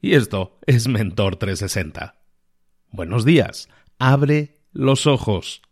y 0.00 0.14
esto 0.14 0.58
es 0.66 0.88
Mentor 0.88 1.36
360. 1.36 2.16
Buenos 2.90 3.24
días, 3.24 3.68
abre 3.98 4.60
los 4.72 5.06
ojos. 5.06 5.62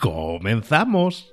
Comenzamos. 0.00 1.32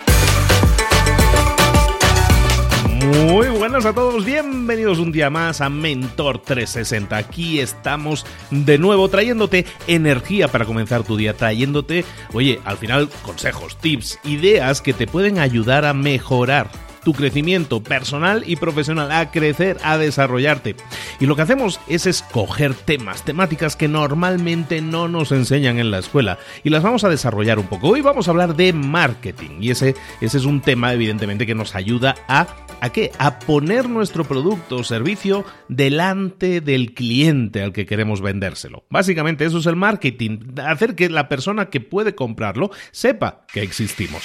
Muy 3.11 3.49
buenas 3.49 3.85
a 3.85 3.91
todos, 3.91 4.23
bienvenidos 4.23 4.97
un 4.99 5.11
día 5.11 5.29
más 5.29 5.59
a 5.59 5.69
Mentor 5.69 6.39
360. 6.39 7.17
Aquí 7.17 7.59
estamos 7.59 8.25
de 8.51 8.77
nuevo 8.77 9.09
trayéndote 9.09 9.65
energía 9.87 10.47
para 10.47 10.63
comenzar 10.63 11.03
tu 11.03 11.17
día, 11.17 11.35
trayéndote, 11.35 12.05
oye, 12.31 12.61
al 12.63 12.77
final 12.77 13.09
consejos, 13.23 13.77
tips, 13.77 14.17
ideas 14.23 14.81
que 14.81 14.93
te 14.93 15.07
pueden 15.07 15.39
ayudar 15.39 15.83
a 15.83 15.93
mejorar 15.93 16.69
tu 17.03 17.13
crecimiento 17.13 17.83
personal 17.83 18.43
y 18.45 18.55
profesional, 18.55 19.11
a 19.11 19.29
crecer, 19.31 19.77
a 19.83 19.97
desarrollarte. 19.97 20.77
Y 21.19 21.25
lo 21.25 21.35
que 21.35 21.41
hacemos 21.41 21.81
es 21.87 22.05
escoger 22.05 22.75
temas, 22.75 23.25
temáticas 23.25 23.75
que 23.75 23.89
normalmente 23.89 24.81
no 24.81 25.09
nos 25.09 25.33
enseñan 25.33 25.79
en 25.79 25.91
la 25.91 25.99
escuela 25.99 26.37
y 26.63 26.69
las 26.69 26.83
vamos 26.83 27.03
a 27.03 27.09
desarrollar 27.09 27.59
un 27.59 27.67
poco. 27.67 27.89
Hoy 27.89 28.01
vamos 28.01 28.27
a 28.27 28.31
hablar 28.31 28.55
de 28.55 28.71
marketing 28.71 29.57
y 29.59 29.71
ese, 29.71 29.95
ese 30.21 30.37
es 30.37 30.45
un 30.45 30.61
tema 30.61 30.93
evidentemente 30.93 31.45
que 31.45 31.55
nos 31.55 31.75
ayuda 31.75 32.15
a 32.29 32.47
¿A 32.81 32.89
qué? 32.91 33.11
A 33.19 33.37
poner 33.37 33.87
nuestro 33.87 34.23
producto 34.23 34.77
o 34.77 34.83
servicio 34.83 35.45
delante 35.67 36.61
del 36.61 36.95
cliente 36.95 37.61
al 37.61 37.73
que 37.73 37.85
queremos 37.85 38.21
vendérselo. 38.21 38.85
Básicamente 38.89 39.45
eso 39.45 39.59
es 39.59 39.67
el 39.67 39.75
marketing, 39.75 40.39
hacer 40.65 40.95
que 40.95 41.07
la 41.07 41.29
persona 41.29 41.69
que 41.69 41.79
puede 41.79 42.15
comprarlo 42.15 42.71
sepa 42.89 43.45
que 43.53 43.61
existimos. 43.61 44.23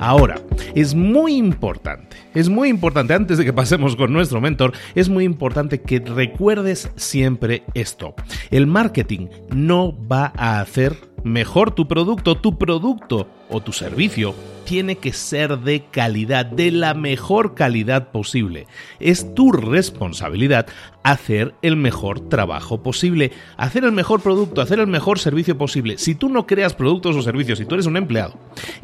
Ahora, 0.00 0.40
es 0.74 0.96
muy 0.96 1.36
importante, 1.36 2.09
es 2.34 2.48
muy 2.48 2.68
importante, 2.68 3.14
antes 3.14 3.38
de 3.38 3.44
que 3.44 3.52
pasemos 3.52 3.96
con 3.96 4.12
nuestro 4.12 4.40
mentor, 4.40 4.72
es 4.94 5.08
muy 5.08 5.24
importante 5.24 5.80
que 5.80 6.00
recuerdes 6.00 6.90
siempre 6.96 7.64
esto. 7.74 8.14
El 8.50 8.66
marketing 8.66 9.28
no 9.54 9.96
va 10.06 10.32
a 10.36 10.60
hacer 10.60 11.09
mejor 11.24 11.72
tu 11.72 11.86
producto, 11.88 12.36
tu 12.36 12.58
producto 12.58 13.28
o 13.48 13.60
tu 13.60 13.72
servicio 13.72 14.34
tiene 14.64 14.96
que 14.96 15.12
ser 15.12 15.58
de 15.58 15.82
calidad, 15.90 16.46
de 16.46 16.70
la 16.70 16.94
mejor 16.94 17.54
calidad 17.54 18.12
posible. 18.12 18.66
Es 19.00 19.34
tu 19.34 19.50
responsabilidad 19.50 20.66
hacer 21.02 21.54
el 21.62 21.76
mejor 21.76 22.20
trabajo 22.28 22.82
posible, 22.82 23.32
hacer 23.56 23.84
el 23.84 23.92
mejor 23.92 24.20
producto, 24.20 24.60
hacer 24.60 24.78
el 24.78 24.86
mejor 24.86 25.18
servicio 25.18 25.56
posible. 25.58 25.98
Si 25.98 26.14
tú 26.14 26.28
no 26.28 26.46
creas 26.46 26.74
productos 26.74 27.16
o 27.16 27.22
servicios, 27.22 27.58
si 27.58 27.64
tú 27.64 27.74
eres 27.74 27.86
un 27.86 27.96
empleado, 27.96 28.34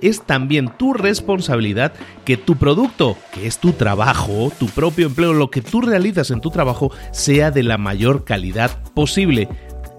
es 0.00 0.23
también 0.23 0.73
tu 0.77 0.93
responsabilidad 0.93 1.93
que 2.25 2.37
tu 2.37 2.56
producto, 2.56 3.17
que 3.33 3.47
es 3.47 3.59
tu 3.59 3.73
trabajo, 3.73 4.50
tu 4.59 4.67
propio 4.67 5.06
empleo, 5.06 5.35
lo 5.35 5.50
que 5.50 5.62
tú 5.62 5.83
realizas 5.83 6.31
en 6.31 6.41
tu 6.41 6.50
trabajo, 6.50 6.91
sea 7.12 7.50
de 7.50 7.62
la 7.62 7.79
mayor 7.79 8.25
calidad 8.25 8.83
posible. 8.94 9.49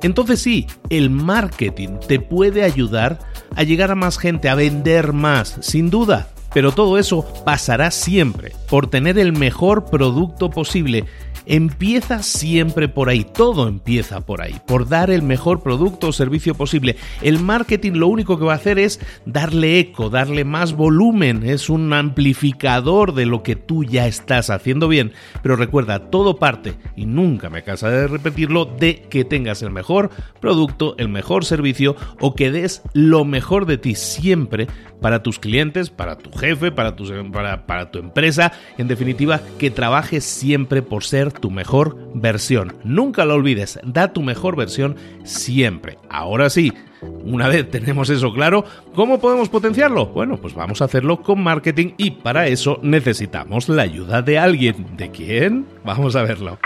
Entonces 0.01 0.41
sí, 0.41 0.67
el 0.89 1.09
marketing 1.09 1.99
te 2.07 2.19
puede 2.19 2.63
ayudar 2.63 3.19
a 3.55 3.63
llegar 3.63 3.91
a 3.91 3.95
más 3.95 4.17
gente, 4.17 4.49
a 4.49 4.55
vender 4.55 5.13
más, 5.13 5.57
sin 5.61 5.89
duda. 5.89 6.29
Pero 6.53 6.71
todo 6.71 6.97
eso 6.97 7.25
pasará 7.45 7.91
siempre 7.91 8.53
por 8.69 8.89
tener 8.89 9.19
el 9.19 9.33
mejor 9.33 9.85
producto 9.85 10.49
posible 10.49 11.05
empieza 11.47 12.21
siempre 12.23 12.87
por 12.87 13.09
ahí, 13.09 13.23
todo 13.23 13.67
empieza 13.67 14.21
por 14.21 14.41
ahí, 14.41 14.55
por 14.65 14.87
dar 14.87 15.09
el 15.09 15.21
mejor 15.21 15.61
producto 15.61 16.09
o 16.09 16.11
servicio 16.11 16.55
posible. 16.55 16.97
El 17.21 17.39
marketing 17.39 17.93
lo 17.93 18.07
único 18.07 18.37
que 18.37 18.45
va 18.45 18.53
a 18.53 18.57
hacer 18.57 18.79
es 18.79 18.99
darle 19.25 19.79
eco, 19.79 20.09
darle 20.09 20.43
más 20.43 20.73
volumen, 20.73 21.43
es 21.43 21.69
un 21.69 21.91
amplificador 21.93 23.13
de 23.13 23.25
lo 23.25 23.43
que 23.43 23.55
tú 23.55 23.83
ya 23.83 24.07
estás 24.07 24.49
haciendo 24.49 24.87
bien. 24.87 25.13
Pero 25.41 25.55
recuerda, 25.55 26.09
todo 26.09 26.37
parte, 26.37 26.75
y 26.95 27.05
nunca 27.05 27.49
me 27.49 27.63
cansaré 27.63 27.97
de 27.97 28.07
repetirlo, 28.07 28.65
de 28.65 29.01
que 29.09 29.25
tengas 29.25 29.61
el 29.61 29.71
mejor 29.71 30.09
producto, 30.39 30.95
el 30.97 31.09
mejor 31.09 31.45
servicio 31.45 31.95
o 32.19 32.35
que 32.35 32.51
des 32.51 32.81
lo 32.93 33.25
mejor 33.25 33.65
de 33.65 33.77
ti 33.77 33.95
siempre 33.95 34.67
para 35.01 35.23
tus 35.23 35.39
clientes, 35.39 35.89
para 35.89 36.17
tu 36.17 36.31
jefe, 36.31 36.71
para 36.71 36.95
tu, 36.95 37.05
para, 37.31 37.91
tu 37.91 37.99
empresa, 37.99 38.51
en 38.77 38.87
definitiva, 38.87 39.41
que 39.57 39.71
trabajes 39.71 40.23
siempre 40.23 40.81
por 40.81 41.03
ser 41.03 41.31
tu 41.31 41.51
mejor 41.51 41.97
versión. 42.13 42.75
Nunca 42.83 43.25
lo 43.25 43.35
olvides, 43.35 43.79
da 43.83 44.13
tu 44.13 44.21
mejor 44.21 44.55
versión 44.55 44.95
siempre. 45.23 45.97
Ahora 46.09 46.49
sí, 46.49 46.73
una 47.01 47.47
vez 47.47 47.69
tenemos 47.69 48.09
eso 48.09 48.33
claro, 48.33 48.65
¿cómo 48.95 49.19
podemos 49.19 49.49
potenciarlo? 49.49 50.07
Bueno, 50.07 50.37
pues 50.37 50.53
vamos 50.53 50.81
a 50.81 50.85
hacerlo 50.85 51.21
con 51.21 51.43
marketing 51.43 51.93
y 51.97 52.11
para 52.11 52.47
eso 52.47 52.79
necesitamos 52.81 53.69
la 53.69 53.83
ayuda 53.83 54.21
de 54.21 54.39
alguien. 54.39 54.97
¿De 54.97 55.11
quién? 55.11 55.65
Vamos 55.83 56.15
a 56.15 56.23
verlo. 56.23 56.57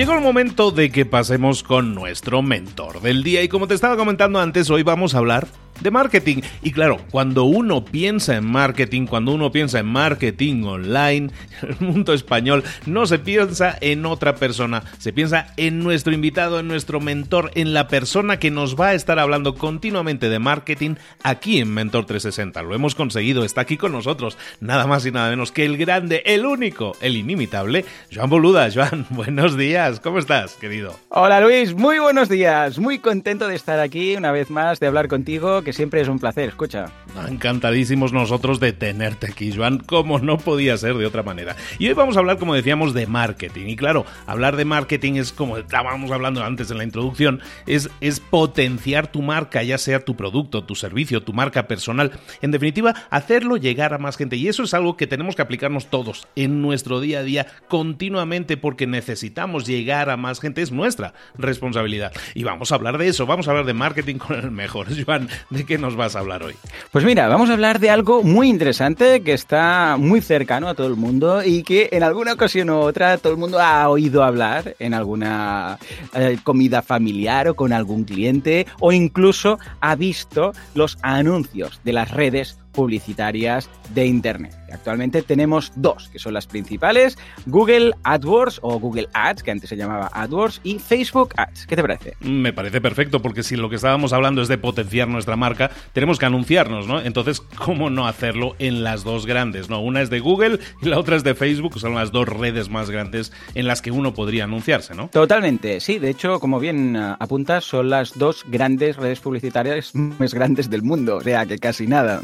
Llegó 0.00 0.14
el 0.14 0.22
momento 0.22 0.70
de 0.70 0.90
que 0.90 1.04
pasemos 1.04 1.62
con 1.62 1.94
nuestro 1.94 2.40
mentor 2.40 3.02
del 3.02 3.22
día. 3.22 3.42
Y 3.42 3.48
como 3.48 3.68
te 3.68 3.74
estaba 3.74 3.98
comentando 3.98 4.40
antes, 4.40 4.70
hoy 4.70 4.82
vamos 4.82 5.14
a 5.14 5.18
hablar 5.18 5.46
de 5.80 5.90
marketing. 5.90 6.42
Y 6.62 6.72
claro, 6.72 6.98
cuando 7.10 7.44
uno 7.44 7.84
piensa 7.84 8.36
en 8.36 8.46
marketing, 8.46 9.06
cuando 9.06 9.32
uno 9.32 9.50
piensa 9.50 9.80
en 9.80 9.86
marketing 9.86 10.64
online, 10.64 11.30
el 11.62 11.76
mundo 11.80 12.12
español 12.12 12.64
no 12.86 13.06
se 13.06 13.18
piensa 13.18 13.76
en 13.80 14.06
otra 14.06 14.36
persona, 14.36 14.82
se 14.98 15.12
piensa 15.12 15.52
en 15.56 15.80
nuestro 15.80 16.12
invitado, 16.12 16.60
en 16.60 16.68
nuestro 16.68 17.00
mentor, 17.00 17.50
en 17.54 17.74
la 17.74 17.88
persona 17.88 18.38
que 18.38 18.50
nos 18.50 18.78
va 18.78 18.88
a 18.88 18.94
estar 18.94 19.18
hablando 19.18 19.54
continuamente 19.54 20.28
de 20.28 20.38
marketing 20.38 20.94
aquí 21.22 21.60
en 21.60 21.72
Mentor 21.72 22.06
360. 22.06 22.62
Lo 22.62 22.74
hemos 22.74 22.94
conseguido, 22.94 23.44
está 23.44 23.62
aquí 23.62 23.76
con 23.76 23.92
nosotros, 23.92 24.36
nada 24.60 24.86
más 24.86 25.06
y 25.06 25.10
nada 25.10 25.30
menos 25.30 25.52
que 25.52 25.64
el 25.64 25.76
grande, 25.76 26.22
el 26.26 26.46
único, 26.46 26.96
el 27.00 27.16
inimitable, 27.16 27.84
Joan 28.14 28.30
Boluda. 28.30 28.68
Joan, 28.72 29.06
buenos 29.10 29.56
días, 29.56 30.00
¿cómo 30.00 30.18
estás, 30.18 30.54
querido? 30.54 30.98
Hola 31.08 31.40
Luis, 31.40 31.74
muy 31.74 31.98
buenos 31.98 32.28
días, 32.28 32.78
muy 32.78 32.98
contento 32.98 33.48
de 33.48 33.54
estar 33.54 33.80
aquí 33.80 34.16
una 34.16 34.32
vez 34.32 34.50
más, 34.50 34.80
de 34.80 34.86
hablar 34.86 35.08
contigo 35.08 35.62
siempre 35.72 36.00
es 36.00 36.08
un 36.08 36.18
placer, 36.18 36.48
escucha. 36.48 36.86
Encantadísimos 37.28 38.12
nosotros 38.12 38.60
de 38.60 38.72
tenerte 38.72 39.28
aquí, 39.28 39.52
Joan, 39.54 39.78
como 39.78 40.18
no 40.18 40.38
podía 40.38 40.76
ser 40.76 40.94
de 40.96 41.06
otra 41.06 41.22
manera. 41.22 41.56
Y 41.78 41.88
hoy 41.88 41.94
vamos 41.94 42.16
a 42.16 42.20
hablar, 42.20 42.38
como 42.38 42.54
decíamos, 42.54 42.94
de 42.94 43.06
marketing. 43.06 43.66
Y 43.68 43.76
claro, 43.76 44.06
hablar 44.26 44.56
de 44.56 44.64
marketing 44.64 45.14
es 45.14 45.32
como 45.32 45.58
estábamos 45.58 46.10
hablando 46.10 46.42
antes 46.44 46.70
en 46.70 46.78
la 46.78 46.84
introducción, 46.84 47.40
es, 47.66 47.90
es 48.00 48.20
potenciar 48.20 49.10
tu 49.10 49.22
marca, 49.22 49.62
ya 49.62 49.78
sea 49.78 50.04
tu 50.04 50.16
producto, 50.16 50.64
tu 50.64 50.74
servicio, 50.74 51.22
tu 51.22 51.32
marca 51.32 51.66
personal. 51.66 52.12
En 52.42 52.50
definitiva, 52.50 52.94
hacerlo 53.10 53.56
llegar 53.56 53.94
a 53.94 53.98
más 53.98 54.16
gente. 54.16 54.36
Y 54.36 54.48
eso 54.48 54.62
es 54.62 54.74
algo 54.74 54.96
que 54.96 55.06
tenemos 55.06 55.36
que 55.36 55.42
aplicarnos 55.42 55.88
todos 55.88 56.28
en 56.36 56.62
nuestro 56.62 57.00
día 57.00 57.20
a 57.20 57.22
día 57.22 57.46
continuamente 57.68 58.56
porque 58.56 58.86
necesitamos 58.86 59.66
llegar 59.66 60.10
a 60.10 60.16
más 60.16 60.40
gente. 60.40 60.62
Es 60.62 60.72
nuestra 60.72 61.14
responsabilidad. 61.36 62.12
Y 62.34 62.44
vamos 62.44 62.72
a 62.72 62.74
hablar 62.74 62.98
de 62.98 63.08
eso, 63.08 63.26
vamos 63.26 63.48
a 63.48 63.50
hablar 63.50 63.66
de 63.66 63.74
marketing 63.74 64.16
con 64.16 64.36
el 64.36 64.50
mejor. 64.50 64.86
Joan, 65.06 65.28
¿de 65.50 65.59
qué 65.64 65.78
nos 65.78 65.96
vas 65.96 66.16
a 66.16 66.20
hablar 66.20 66.42
hoy? 66.42 66.54
Pues 66.90 67.04
mira, 67.04 67.28
vamos 67.28 67.50
a 67.50 67.54
hablar 67.54 67.78
de 67.80 67.90
algo 67.90 68.22
muy 68.22 68.48
interesante 68.48 69.22
que 69.22 69.32
está 69.32 69.96
muy 69.98 70.20
cercano 70.20 70.68
a 70.68 70.74
todo 70.74 70.86
el 70.86 70.96
mundo 70.96 71.42
y 71.44 71.62
que 71.62 71.88
en 71.92 72.02
alguna 72.02 72.32
ocasión 72.32 72.70
u 72.70 72.76
otra 72.76 73.18
todo 73.18 73.32
el 73.32 73.38
mundo 73.38 73.60
ha 73.60 73.88
oído 73.88 74.22
hablar 74.22 74.76
en 74.78 74.94
alguna 74.94 75.78
eh, 76.14 76.38
comida 76.42 76.82
familiar 76.82 77.48
o 77.48 77.54
con 77.54 77.72
algún 77.72 78.04
cliente 78.04 78.66
o 78.80 78.92
incluso 78.92 79.58
ha 79.80 79.94
visto 79.96 80.52
los 80.74 80.98
anuncios 81.02 81.80
de 81.84 81.92
las 81.92 82.10
redes 82.10 82.58
publicitarias 82.72 83.68
de 83.94 84.06
Internet. 84.06 84.59
Actualmente 84.72 85.22
tenemos 85.22 85.72
dos, 85.76 86.08
que 86.08 86.18
son 86.18 86.34
las 86.34 86.46
principales, 86.46 87.18
Google 87.46 87.92
AdWords 88.04 88.60
o 88.62 88.78
Google 88.78 89.08
Ads, 89.12 89.42
que 89.42 89.50
antes 89.50 89.68
se 89.68 89.76
llamaba 89.76 90.10
AdWords, 90.12 90.60
y 90.64 90.78
Facebook 90.78 91.34
Ads. 91.36 91.66
¿Qué 91.66 91.76
te 91.76 91.82
parece? 91.82 92.14
Me 92.20 92.52
parece 92.52 92.80
perfecto, 92.80 93.20
porque 93.22 93.42
si 93.42 93.56
lo 93.56 93.68
que 93.68 93.76
estábamos 93.76 94.12
hablando 94.12 94.42
es 94.42 94.48
de 94.48 94.58
potenciar 94.58 95.08
nuestra 95.08 95.36
marca, 95.36 95.70
tenemos 95.92 96.18
que 96.18 96.26
anunciarnos, 96.26 96.86
¿no? 96.86 97.00
Entonces, 97.00 97.40
¿cómo 97.40 97.90
no 97.90 98.06
hacerlo 98.06 98.54
en 98.58 98.82
las 98.82 99.04
dos 99.04 99.26
grandes? 99.26 99.68
¿no? 99.68 99.80
Una 99.80 100.02
es 100.02 100.10
de 100.10 100.20
Google 100.20 100.60
y 100.80 100.86
la 100.86 100.98
otra 100.98 101.16
es 101.16 101.24
de 101.24 101.34
Facebook, 101.34 101.78
son 101.78 101.94
las 101.94 102.12
dos 102.12 102.28
redes 102.28 102.68
más 102.68 102.90
grandes 102.90 103.32
en 103.54 103.66
las 103.66 103.82
que 103.82 103.90
uno 103.90 104.14
podría 104.14 104.44
anunciarse, 104.44 104.94
¿no? 104.94 105.08
Totalmente, 105.08 105.80
sí. 105.80 105.98
De 105.98 106.10
hecho, 106.10 106.40
como 106.40 106.60
bien 106.60 106.96
ah, 106.96 107.16
apuntas, 107.18 107.64
son 107.64 107.90
las 107.90 108.18
dos 108.18 108.44
grandes 108.48 108.96
redes 108.96 109.20
publicitarias 109.20 109.94
más 109.94 110.34
grandes 110.34 110.70
del 110.70 110.82
mundo, 110.82 111.16
o 111.16 111.20
sea 111.20 111.46
que 111.46 111.58
casi 111.58 111.86
nada. 111.86 112.20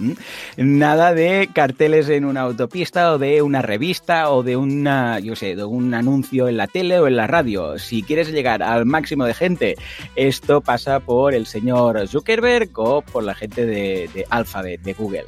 Nada 0.57 1.15
de 1.15 1.49
carteles 1.53 2.09
en 2.09 2.25
una 2.37 2.43
autopista 2.43 3.15
o 3.15 3.19
de 3.19 3.41
una 3.41 3.63
revista 3.63 4.31
o 4.31 4.43
de 4.43 4.59
una, 4.59 5.19
yo 5.21 5.35
sé, 5.35 5.57
de 5.57 5.65
un 5.65 5.95
anuncio 5.95 6.49
en 6.49 6.59
la 6.59 6.67
tele 6.67 7.01
o 7.01 7.07
en 7.07 7.17
la 7.17 7.27
radio. 7.27 7.79
Si 7.79 8.03
quieres 8.03 8.31
llegar 8.31 8.63
al 8.63 8.85
máximo 8.85 9.25
de 9.25 9.33
gente, 9.33 9.77
esto 10.17 10.61
pasa 10.61 11.01
por 11.01 11.33
el 11.33 11.47
señor 11.47 12.07
Zuckerberg 12.07 12.69
o 12.75 13.01
por 13.01 13.25
la 13.25 13.35
gente 13.35 13.65
de, 13.65 14.11
de 14.13 14.27
Alphabet, 14.29 14.83
de 14.83 14.93
Google. 14.93 15.25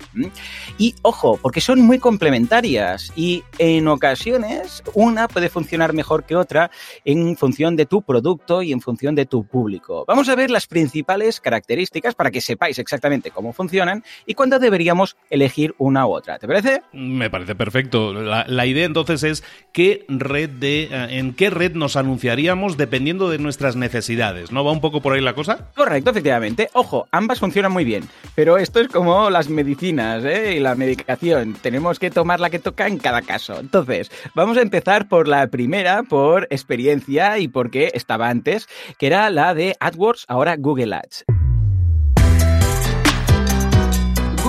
Y 0.76 0.96
ojo, 1.00 1.38
porque 1.40 1.62
son 1.62 1.80
muy 1.80 1.98
complementarias 1.98 3.10
y 3.16 3.42
en 3.56 3.88
ocasiones 3.88 4.82
una 4.92 5.28
puede 5.28 5.48
funcionar 5.48 5.94
mejor 5.94 6.24
que 6.24 6.36
otra 6.36 6.70
en 7.06 7.38
función 7.38 7.74
de 7.74 7.86
tu 7.86 8.02
producto 8.02 8.60
y 8.60 8.72
en 8.72 8.82
función 8.82 9.14
de 9.14 9.24
tu 9.24 9.44
público. 9.44 10.04
Vamos 10.06 10.28
a 10.28 10.34
ver 10.34 10.50
las 10.50 10.66
principales 10.66 11.40
características 11.40 12.14
para 12.14 12.30
que 12.30 12.42
sepáis 12.42 12.78
exactamente 12.78 13.30
cómo 13.30 13.54
funcionan 13.54 14.04
y 14.26 14.34
cuándo 14.34 14.58
deberíamos 14.58 15.16
elegir 15.30 15.74
una 15.78 16.06
u 16.06 16.12
otra. 16.12 16.38
¿Te 16.38 16.46
parece? 16.46 16.82
Me 16.98 17.30
parece 17.30 17.54
perfecto. 17.54 18.12
La, 18.12 18.66
idea 18.66 18.84
entonces 18.84 19.22
es 19.22 19.44
qué 19.72 20.04
red 20.08 20.50
de, 20.50 20.88
eh, 20.90 21.18
en 21.18 21.32
qué 21.32 21.48
red 21.48 21.74
nos 21.74 21.94
anunciaríamos 21.94 22.76
dependiendo 22.76 23.30
de 23.30 23.38
nuestras 23.38 23.76
necesidades. 23.76 24.50
¿No 24.50 24.64
va 24.64 24.72
un 24.72 24.80
poco 24.80 25.00
por 25.00 25.12
ahí 25.12 25.20
la 25.20 25.34
cosa? 25.34 25.70
Correcto, 25.76 26.10
efectivamente. 26.10 26.70
Ojo, 26.72 27.06
ambas 27.12 27.38
funcionan 27.38 27.70
muy 27.70 27.84
bien, 27.84 28.08
pero 28.34 28.58
esto 28.58 28.80
es 28.80 28.88
como 28.88 29.30
las 29.30 29.48
medicinas 29.48 30.24
¿eh? 30.24 30.56
y 30.56 30.60
la 30.60 30.74
medicación. 30.74 31.54
Tenemos 31.62 32.00
que 32.00 32.10
tomar 32.10 32.40
la 32.40 32.50
que 32.50 32.58
toca 32.58 32.88
en 32.88 32.98
cada 32.98 33.22
caso. 33.22 33.60
Entonces, 33.60 34.10
vamos 34.34 34.56
a 34.56 34.62
empezar 34.62 35.06
por 35.06 35.28
la 35.28 35.46
primera, 35.46 36.02
por 36.02 36.48
experiencia 36.50 37.38
y 37.38 37.46
porque 37.46 37.92
estaba 37.94 38.28
antes, 38.28 38.68
que 38.98 39.06
era 39.06 39.30
la 39.30 39.54
de 39.54 39.76
AdWords, 39.78 40.24
ahora 40.26 40.56
Google 40.56 40.96
Ads. 40.96 41.37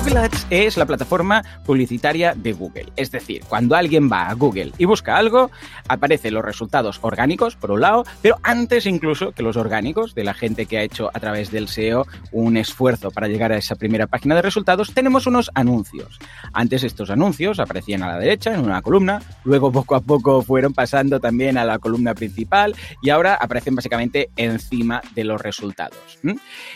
Google 0.09 0.25
Ads 0.25 0.47
es 0.49 0.75
la 0.75 0.87
plataforma 0.87 1.43
publicitaria 1.63 2.33
de 2.33 2.53
Google. 2.53 2.87
Es 2.95 3.11
decir, 3.11 3.43
cuando 3.47 3.75
alguien 3.75 4.09
va 4.11 4.27
a 4.27 4.33
Google 4.33 4.71
y 4.79 4.85
busca 4.85 5.15
algo, 5.15 5.51
aparecen 5.87 6.33
los 6.33 6.43
resultados 6.43 6.97
orgánicos, 7.03 7.55
por 7.55 7.69
un 7.69 7.81
lado, 7.81 8.05
pero 8.23 8.37
antes 8.41 8.87
incluso 8.87 9.33
que 9.33 9.43
los 9.43 9.55
orgánicos 9.55 10.15
de 10.15 10.23
la 10.23 10.33
gente 10.33 10.65
que 10.65 10.79
ha 10.79 10.81
hecho 10.81 11.11
a 11.13 11.19
través 11.19 11.51
del 11.51 11.67
SEO 11.67 12.07
un 12.31 12.57
esfuerzo 12.57 13.11
para 13.11 13.27
llegar 13.27 13.51
a 13.51 13.57
esa 13.57 13.75
primera 13.75 14.07
página 14.07 14.33
de 14.33 14.41
resultados, 14.41 14.95
tenemos 14.95 15.27
unos 15.27 15.51
anuncios. 15.53 16.17
Antes 16.53 16.83
estos 16.83 17.11
anuncios 17.11 17.59
aparecían 17.59 18.01
a 18.01 18.07
la 18.07 18.17
derecha 18.17 18.55
en 18.55 18.61
una 18.61 18.81
columna, 18.81 19.21
luego 19.43 19.71
poco 19.71 19.93
a 19.93 20.01
poco 20.01 20.41
fueron 20.41 20.73
pasando 20.73 21.19
también 21.19 21.55
a 21.55 21.65
la 21.65 21.77
columna 21.77 22.15
principal 22.15 22.75
y 23.03 23.11
ahora 23.11 23.35
aparecen 23.35 23.75
básicamente 23.75 24.31
encima 24.37 25.03
de 25.13 25.23
los 25.23 25.39
resultados. 25.39 25.99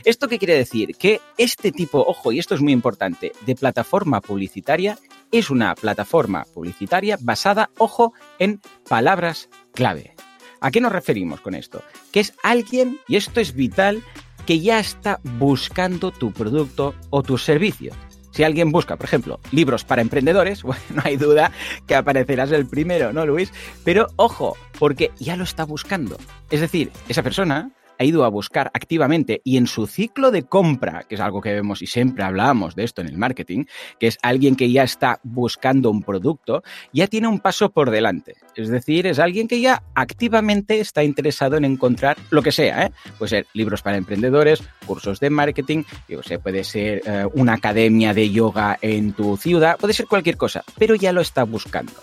¿Esto 0.06 0.28
qué 0.28 0.38
quiere 0.38 0.56
decir? 0.56 0.96
Que 1.00 1.20
este 1.40 1.72
tipo, 1.72 1.98
ojo, 2.00 2.32
y 2.32 2.38
esto 2.38 2.54
es 2.54 2.62
muy 2.62 2.74
importante, 2.74 3.23
de 3.46 3.56
plataforma 3.56 4.20
publicitaria 4.22 4.98
es 5.32 5.50
una 5.50 5.74
plataforma 5.76 6.46
publicitaria 6.54 7.18
basada, 7.20 7.70
ojo, 7.78 8.14
en 8.40 8.62
palabras 8.88 9.50
clave. 9.74 10.16
¿A 10.62 10.72
qué 10.72 10.80
nos 10.80 10.92
referimos 10.92 11.42
con 11.42 11.56
esto? 11.56 11.84
Que 12.12 12.20
es 12.20 12.34
alguien, 12.44 13.00
y 13.08 13.16
esto 13.16 13.40
es 13.40 13.54
vital, 13.54 14.04
que 14.46 14.60
ya 14.60 14.80
está 14.80 15.20
buscando 15.24 16.12
tu 16.12 16.32
producto 16.32 16.94
o 17.10 17.24
tu 17.24 17.38
servicio. 17.38 17.94
Si 18.32 18.44
alguien 18.44 18.72
busca, 18.72 18.96
por 18.96 19.06
ejemplo, 19.06 19.40
libros 19.52 19.84
para 19.84 20.02
emprendedores, 20.02 20.64
bueno, 20.64 20.82
no 20.90 21.02
hay 21.04 21.18
duda 21.18 21.52
que 21.88 21.96
aparecerás 21.96 22.52
el 22.52 22.68
primero, 22.68 23.14
¿no, 23.14 23.26
Luis? 23.26 23.52
Pero 23.84 24.08
ojo, 24.16 24.56
porque 24.80 25.12
ya 25.20 25.36
lo 25.36 25.44
está 25.44 25.66
buscando. 25.66 26.18
Es 26.50 26.62
decir, 26.62 26.92
esa 27.10 27.24
persona 27.24 27.72
ha 27.98 28.04
ido 28.04 28.24
a 28.26 28.30
buscar 28.30 28.72
activamente 28.74 29.42
y 29.44 29.58
en 29.58 29.68
su 29.68 29.88
ciclo 29.88 30.32
de 30.32 30.44
compra, 30.44 31.04
que 31.08 31.16
es 31.16 31.22
algo 31.22 31.42
que 31.42 31.54
vemos 31.54 31.82
y 31.82 31.88
siempre 31.88 32.24
hablamos 32.24 32.76
de 32.76 32.84
esto 32.84 33.02
en 33.02 33.08
el 33.08 33.18
marketing, 33.18 33.66
que 34.00 34.08
es 34.08 34.18
alguien 34.22 34.56
que 34.56 34.72
ya 34.72 34.84
está 34.84 35.20
buscando 35.24 35.90
un 35.90 36.04
producto, 36.04 36.64
ya 36.92 37.08
tiene 37.08 37.28
un 37.28 37.40
paso 37.40 37.72
por 37.72 37.92
delante. 37.92 38.36
Es 38.56 38.70
decir, 38.70 39.08
es 39.08 39.20
alguien 39.20 39.48
que 39.48 39.62
ya 39.62 39.84
activamente 39.96 40.80
está 40.80 41.04
interesado 41.04 41.58
en 41.58 41.66
encontrar 41.66 42.18
lo 42.30 42.42
que 42.42 42.52
sea. 42.52 42.86
¿eh? 42.86 42.92
Puede 43.18 43.30
ser 43.30 43.48
libros 43.54 43.82
para 43.82 43.98
emprendedores, 43.98 44.64
cursos 44.86 45.20
de 45.20 45.30
marketing, 45.30 45.84
yo 46.08 46.22
sé, 46.24 46.40
puede 46.40 46.64
ser 46.64 47.02
eh, 47.06 47.26
una 47.34 47.54
academia 47.54 48.14
de 48.14 48.30
yoga 48.30 48.78
en 48.82 49.14
tu 49.14 49.38
ciudad, 49.38 49.78
puede 49.78 49.94
ser 49.94 50.08
cualquier 50.08 50.38
cosa, 50.38 50.64
pero 50.78 50.96
ya 50.96 51.12
lo 51.12 51.22
está 51.22 51.44
buscando. 51.44 51.94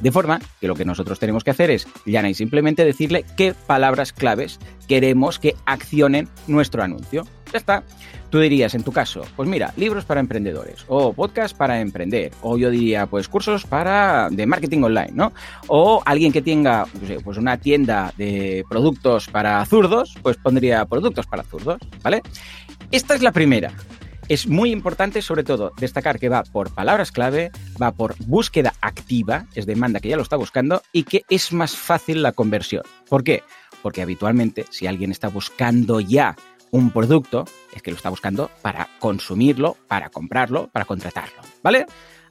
De 0.00 0.12
forma 0.12 0.40
que 0.60 0.68
lo 0.68 0.74
que 0.74 0.84
nosotros 0.84 1.18
tenemos 1.18 1.44
que 1.44 1.50
hacer 1.50 1.70
es, 1.70 1.86
llana 2.04 2.30
y 2.30 2.34
simplemente 2.34 2.84
decirle 2.84 3.24
qué 3.36 3.54
palabras 3.66 4.12
claves 4.12 4.58
queremos 4.88 5.38
que 5.38 5.56
accionen 5.66 6.28
nuestro 6.46 6.82
anuncio. 6.82 7.24
Ya 7.52 7.58
está. 7.58 7.82
Tú 8.30 8.40
dirías 8.40 8.74
en 8.74 8.82
tu 8.82 8.90
caso, 8.90 9.22
pues 9.36 9.48
mira, 9.48 9.72
libros 9.76 10.04
para 10.04 10.20
emprendedores, 10.20 10.84
o 10.88 11.12
podcast 11.12 11.56
para 11.56 11.80
emprender, 11.80 12.32
o 12.42 12.58
yo 12.58 12.70
diría, 12.70 13.06
pues 13.06 13.28
cursos 13.28 13.64
para 13.64 14.28
de 14.30 14.46
marketing 14.46 14.82
online, 14.82 15.12
¿no? 15.12 15.32
O 15.68 16.02
alguien 16.04 16.32
que 16.32 16.42
tenga 16.42 16.86
pues 17.22 17.38
una 17.38 17.56
tienda 17.56 18.12
de 18.16 18.64
productos 18.68 19.28
para 19.28 19.64
zurdos, 19.64 20.16
pues 20.22 20.36
pondría 20.38 20.84
productos 20.86 21.26
para 21.26 21.44
zurdos, 21.44 21.78
¿vale? 22.02 22.20
Esta 22.90 23.14
es 23.14 23.22
la 23.22 23.30
primera. 23.30 23.72
Es 24.28 24.48
muy 24.48 24.72
importante, 24.72 25.22
sobre 25.22 25.44
todo, 25.44 25.72
destacar 25.78 26.18
que 26.18 26.28
va 26.28 26.42
por 26.42 26.74
palabras 26.74 27.12
clave, 27.12 27.52
va 27.80 27.92
por 27.92 28.16
búsqueda 28.26 28.74
activa, 28.80 29.46
es 29.54 29.66
demanda 29.66 30.00
que 30.00 30.08
ya 30.08 30.16
lo 30.16 30.22
está 30.22 30.34
buscando, 30.34 30.82
y 30.92 31.04
que 31.04 31.22
es 31.28 31.52
más 31.52 31.76
fácil 31.76 32.24
la 32.24 32.32
conversión. 32.32 32.82
¿Por 33.08 33.22
qué? 33.22 33.44
Porque 33.82 34.02
habitualmente, 34.02 34.64
si 34.70 34.88
alguien 34.88 35.12
está 35.12 35.28
buscando 35.28 36.00
ya 36.00 36.34
un 36.72 36.90
producto, 36.90 37.44
es 37.72 37.82
que 37.82 37.92
lo 37.92 37.96
está 37.96 38.10
buscando 38.10 38.50
para 38.62 38.88
consumirlo, 38.98 39.76
para 39.86 40.10
comprarlo, 40.10 40.70
para 40.72 40.86
contratarlo. 40.86 41.40
¿Vale? 41.62 41.86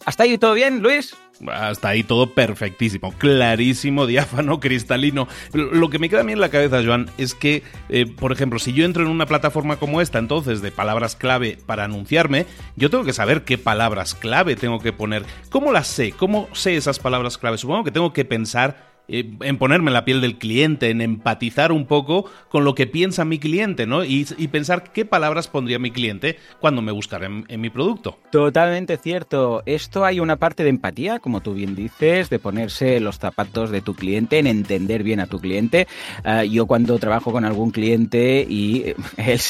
¿Hasta 0.06 0.24
ahí 0.24 0.38
todo 0.38 0.54
bien, 0.54 0.82
Luis? 0.82 1.16
Hasta 1.52 1.90
ahí 1.90 2.04
todo 2.04 2.34
perfectísimo, 2.34 3.12
clarísimo, 3.18 4.06
diáfano, 4.08 4.60
cristalino. 4.60 5.28
Lo 5.54 5.90
que 5.90 6.00
me 6.00 6.10
queda 6.10 6.22
a 6.22 6.24
mí 6.24 6.32
en 6.32 6.40
la 6.40 6.50
cabeza, 6.50 6.84
Joan, 6.84 7.10
es 7.18 7.34
que, 7.34 7.64
eh, 7.90 8.06
por 8.06 8.32
ejemplo, 8.32 8.60
si 8.60 8.72
yo 8.74 8.86
entro 8.86 9.04
en 9.04 9.10
una 9.10 9.26
plataforma 9.26 9.78
como 9.78 10.00
esta, 10.02 10.20
entonces, 10.20 10.62
de 10.62 10.72
palabras 10.72 11.16
clave 11.16 11.58
para 11.66 11.84
anunciarme, 11.84 12.46
yo 12.76 12.90
tengo 12.90 13.04
que 13.04 13.14
saber 13.14 13.44
qué 13.44 13.58
palabras 13.58 14.16
clave 14.16 14.56
tengo 14.56 14.80
que 14.80 14.94
poner. 14.94 15.24
¿Cómo 15.50 15.72
las 15.72 15.88
sé? 15.88 16.12
¿Cómo 16.12 16.48
sé 16.54 16.76
esas 16.76 17.00
palabras 17.00 17.38
clave? 17.38 17.58
Supongo 17.58 17.84
que 17.84 17.92
tengo 17.92 18.14
que 18.14 18.26
pensar 18.26 18.95
en 19.08 19.58
ponerme 19.58 19.90
en 19.90 19.94
la 19.94 20.06
piel 20.06 20.22
del 20.22 20.38
cliente, 20.38 20.90
en 20.90 21.02
empatizar 21.02 21.72
un 21.72 21.86
poco 21.86 22.30
con 22.50 22.64
lo 22.64 22.76
que 22.76 22.88
piensa 22.88 23.26
mi 23.26 23.40
cliente, 23.40 23.86
¿no? 23.86 24.04
Y, 24.04 24.26
pensar 24.56 24.92
qué 24.94 25.06
palabras 25.06 25.48
pondría 25.48 25.80
mi 25.80 25.92
cliente 25.92 26.38
cuando 26.62 26.82
me 26.82 26.92
buscara 26.92 27.26
en, 27.26 27.62
mi 27.62 27.70
producto. 27.70 28.18
Totalmente 28.32 28.98
cierto. 28.98 29.64
Esto 29.66 30.06
hay 30.06 30.20
una 30.20 30.38
parte 30.38 30.64
de 30.64 30.70
empatía, 30.70 31.20
como 31.20 31.42
tú 31.42 31.54
bien 31.54 31.76
dices, 31.76 32.30
de 32.30 32.40
ponerse 32.40 33.00
los 33.00 33.20
zapatos 33.20 33.70
de 33.70 33.82
tu 33.82 33.96
cliente, 33.96 34.40
en 34.40 34.48
entender 34.48 35.04
bien 35.04 35.20
a 35.20 35.28
tu 35.28 35.40
cliente. 35.40 35.88
Ah, 36.24 36.44
yo 36.44 36.68
cuando 36.68 36.98
trabajo 37.00 37.32
con 37.32 37.44
algún 37.44 37.72
cliente 37.72 38.46
y 38.48 38.94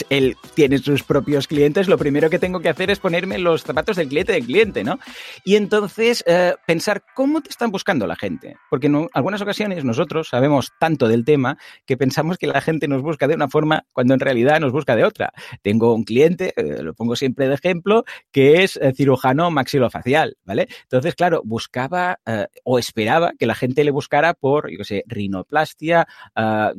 él, 0.09 0.35
tiene 0.55 0.79
sus 0.79 1.03
propios 1.03 1.47
clientes, 1.47 1.87
lo 1.87 1.97
primero 1.97 2.29
que 2.29 2.39
tengo 2.39 2.59
que 2.59 2.69
hacer 2.69 2.89
es 2.89 2.99
ponerme 2.99 3.37
los 3.37 3.63
zapatos 3.63 3.97
del 3.97 4.07
cliente 4.07 4.33
del 4.33 4.45
cliente, 4.45 4.83
¿no? 4.83 4.99
Y 5.43 5.55
entonces 5.55 6.23
eh, 6.25 6.55
pensar 6.65 7.03
cómo 7.13 7.41
te 7.41 7.49
están 7.49 7.71
buscando 7.71 8.07
la 8.07 8.15
gente. 8.15 8.57
Porque 8.69 8.87
en 8.87 9.07
algunas 9.13 9.41
ocasiones 9.45 9.83
nosotros 9.85 10.27
sabemos 10.27 10.71
tanto 10.79 11.07
del 11.07 11.23
tema 11.23 11.57
que 11.85 11.97
pensamos 11.97 12.37
que 12.37 12.47
la 12.47 12.61
gente 12.61 12.87
nos 12.87 13.01
busca 13.01 13.27
de 13.27 13.35
una 13.35 13.47
forma 13.47 13.85
cuando 13.93 14.13
en 14.13 14.19
realidad 14.19 14.59
nos 14.59 14.71
busca 14.71 14.95
de 14.95 15.03
otra. 15.03 15.31
Tengo 15.61 15.93
un 15.93 16.03
cliente, 16.03 16.53
eh, 16.57 16.81
lo 16.83 16.93
pongo 16.93 17.15
siempre 17.15 17.47
de 17.47 17.55
ejemplo, 17.55 18.03
que 18.31 18.63
es 18.63 18.77
eh, 18.77 18.93
cirujano 18.93 19.51
maxilofacial, 19.51 20.37
¿vale? 20.43 20.67
Entonces, 20.83 21.15
claro, 21.15 21.41
buscaba 21.45 22.19
eh, 22.25 22.47
o 22.63 22.79
esperaba 22.79 23.33
que 23.37 23.45
la 23.45 23.55
gente 23.55 23.83
le 23.83 23.91
buscara 23.91 24.33
por, 24.33 24.69
yo 24.71 24.79
qué 24.79 24.83
sé, 24.83 25.03
rinoplastia, 25.07 26.07
ah, 26.35 26.73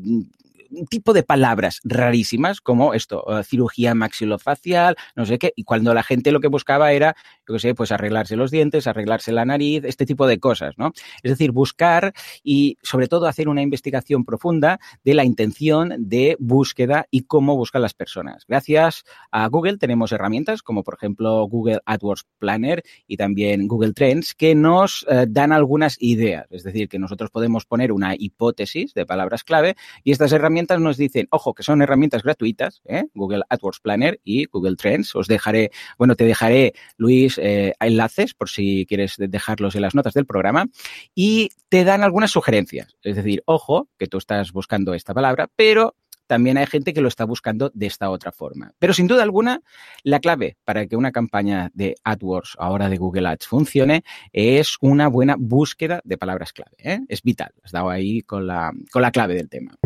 un 0.70 0.86
tipo 0.86 1.12
de 1.12 1.22
palabras 1.22 1.80
rarísimas 1.84 2.60
como 2.60 2.94
esto, 2.94 3.24
eh, 3.28 3.44
cirugía 3.44 3.94
maxilofacial, 3.94 4.96
no 5.14 5.26
sé 5.26 5.38
qué, 5.38 5.52
y 5.56 5.64
cuando 5.64 5.94
la 5.94 6.02
gente 6.02 6.32
lo 6.32 6.40
que 6.40 6.48
buscaba 6.48 6.92
era, 6.92 7.16
yo 7.46 7.54
qué 7.54 7.58
sé, 7.60 7.74
pues 7.74 7.92
arreglarse 7.92 8.36
los 8.36 8.50
dientes, 8.50 8.86
arreglarse 8.86 9.32
la 9.32 9.44
nariz, 9.44 9.84
este 9.84 10.06
tipo 10.06 10.26
de 10.26 10.38
cosas, 10.38 10.74
¿no? 10.78 10.92
Es 11.22 11.30
decir, 11.30 11.52
buscar 11.52 12.12
y 12.42 12.78
sobre 12.82 13.08
todo 13.08 13.26
hacer 13.26 13.48
una 13.48 13.62
investigación 13.62 14.24
profunda 14.24 14.80
de 15.04 15.14
la 15.14 15.24
intención 15.24 15.94
de 15.98 16.36
búsqueda 16.38 17.06
y 17.10 17.22
cómo 17.22 17.56
buscan 17.56 17.82
las 17.82 17.94
personas. 17.94 18.44
Gracias 18.48 19.04
a 19.30 19.46
Google 19.48 19.78
tenemos 19.78 20.12
herramientas 20.12 20.62
como 20.62 20.82
por 20.82 20.94
ejemplo 20.94 21.46
Google 21.48 21.80
AdWords 21.84 22.26
Planner 22.38 22.82
y 23.06 23.16
también 23.16 23.68
Google 23.68 23.92
Trends 23.92 24.34
que 24.34 24.54
nos 24.54 25.06
eh, 25.08 25.26
dan 25.28 25.52
algunas 25.52 25.96
ideas, 26.00 26.46
es 26.50 26.64
decir, 26.64 26.88
que 26.88 26.98
nosotros 26.98 27.30
podemos 27.30 27.64
poner 27.64 27.92
una 27.92 28.14
hipótesis 28.16 28.94
de 28.94 29.06
palabras 29.06 29.44
clave 29.44 29.76
y 30.04 30.12
estas 30.12 30.32
herramientas 30.32 30.55
nos 30.78 30.96
dicen, 30.96 31.28
ojo, 31.30 31.54
que 31.54 31.62
son 31.62 31.82
herramientas 31.82 32.22
gratuitas, 32.22 32.82
¿eh? 32.86 33.04
Google 33.14 33.42
AdWords 33.48 33.80
Planner 33.80 34.20
y 34.24 34.46
Google 34.46 34.76
Trends. 34.76 35.14
Os 35.14 35.26
dejaré, 35.26 35.70
bueno, 35.98 36.14
te 36.16 36.24
dejaré, 36.24 36.74
Luis, 36.96 37.38
eh, 37.38 37.74
enlaces 37.80 38.34
por 38.34 38.48
si 38.48 38.86
quieres 38.86 39.16
dejarlos 39.18 39.74
en 39.74 39.82
las 39.82 39.94
notas 39.94 40.14
del 40.14 40.26
programa 40.26 40.66
y 41.14 41.50
te 41.68 41.84
dan 41.84 42.02
algunas 42.02 42.30
sugerencias. 42.30 42.96
Es 43.02 43.16
decir, 43.16 43.42
ojo, 43.46 43.88
que 43.98 44.06
tú 44.06 44.18
estás 44.18 44.52
buscando 44.52 44.94
esta 44.94 45.14
palabra, 45.14 45.48
pero 45.54 45.94
también 46.26 46.58
hay 46.58 46.66
gente 46.66 46.92
que 46.92 47.00
lo 47.00 47.08
está 47.08 47.24
buscando 47.24 47.70
de 47.74 47.86
esta 47.86 48.10
otra 48.10 48.32
forma. 48.32 48.72
Pero 48.78 48.92
sin 48.92 49.06
duda 49.06 49.22
alguna, 49.22 49.62
la 50.02 50.20
clave 50.20 50.56
para 50.64 50.86
que 50.86 50.96
una 50.96 51.12
campaña 51.12 51.70
de 51.74 51.94
AdWords, 52.04 52.56
ahora 52.58 52.88
de 52.88 52.96
Google 52.96 53.28
Ads, 53.28 53.46
funcione 53.46 54.04
es 54.32 54.76
una 54.80 55.08
buena 55.08 55.36
búsqueda 55.38 56.00
de 56.04 56.18
palabras 56.18 56.52
clave. 56.52 56.76
¿eh? 56.78 57.00
Es 57.08 57.22
vital. 57.22 57.52
Has 57.62 57.72
dado 57.72 57.90
ahí 57.90 58.22
con 58.22 58.46
la, 58.46 58.72
con 58.90 59.02
la 59.02 59.10
clave 59.10 59.34
del 59.34 59.48
tema. 59.48 59.76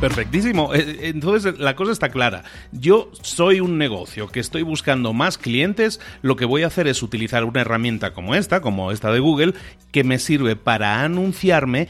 Perfectísimo. 0.00 0.74
Eh, 0.74 0.80
eh, 0.80 0.98
entonces 1.08 1.58
la 1.58 1.76
cosa 1.76 1.92
está 1.92 2.08
clara. 2.08 2.44
Yo 2.72 3.10
soy 3.22 3.60
un 3.60 3.78
negocio 3.78 4.28
que 4.28 4.40
estoy 4.40 4.62
buscando 4.62 5.12
más 5.12 5.36
clientes. 5.36 6.00
Lo 6.22 6.36
que 6.36 6.44
voy 6.44 6.62
a 6.62 6.68
hacer 6.68 6.88
es 6.88 7.02
utilizar 7.02 7.44
una 7.44 7.60
herramienta 7.60 8.12
como 8.14 8.34
esta, 8.34 8.60
como 8.60 8.92
esta 8.92 9.12
de 9.12 9.20
Google, 9.20 9.54
que 9.92 10.04
me 10.04 10.18
sirve 10.18 10.56
para 10.56 11.02
anunciarme 11.02 11.88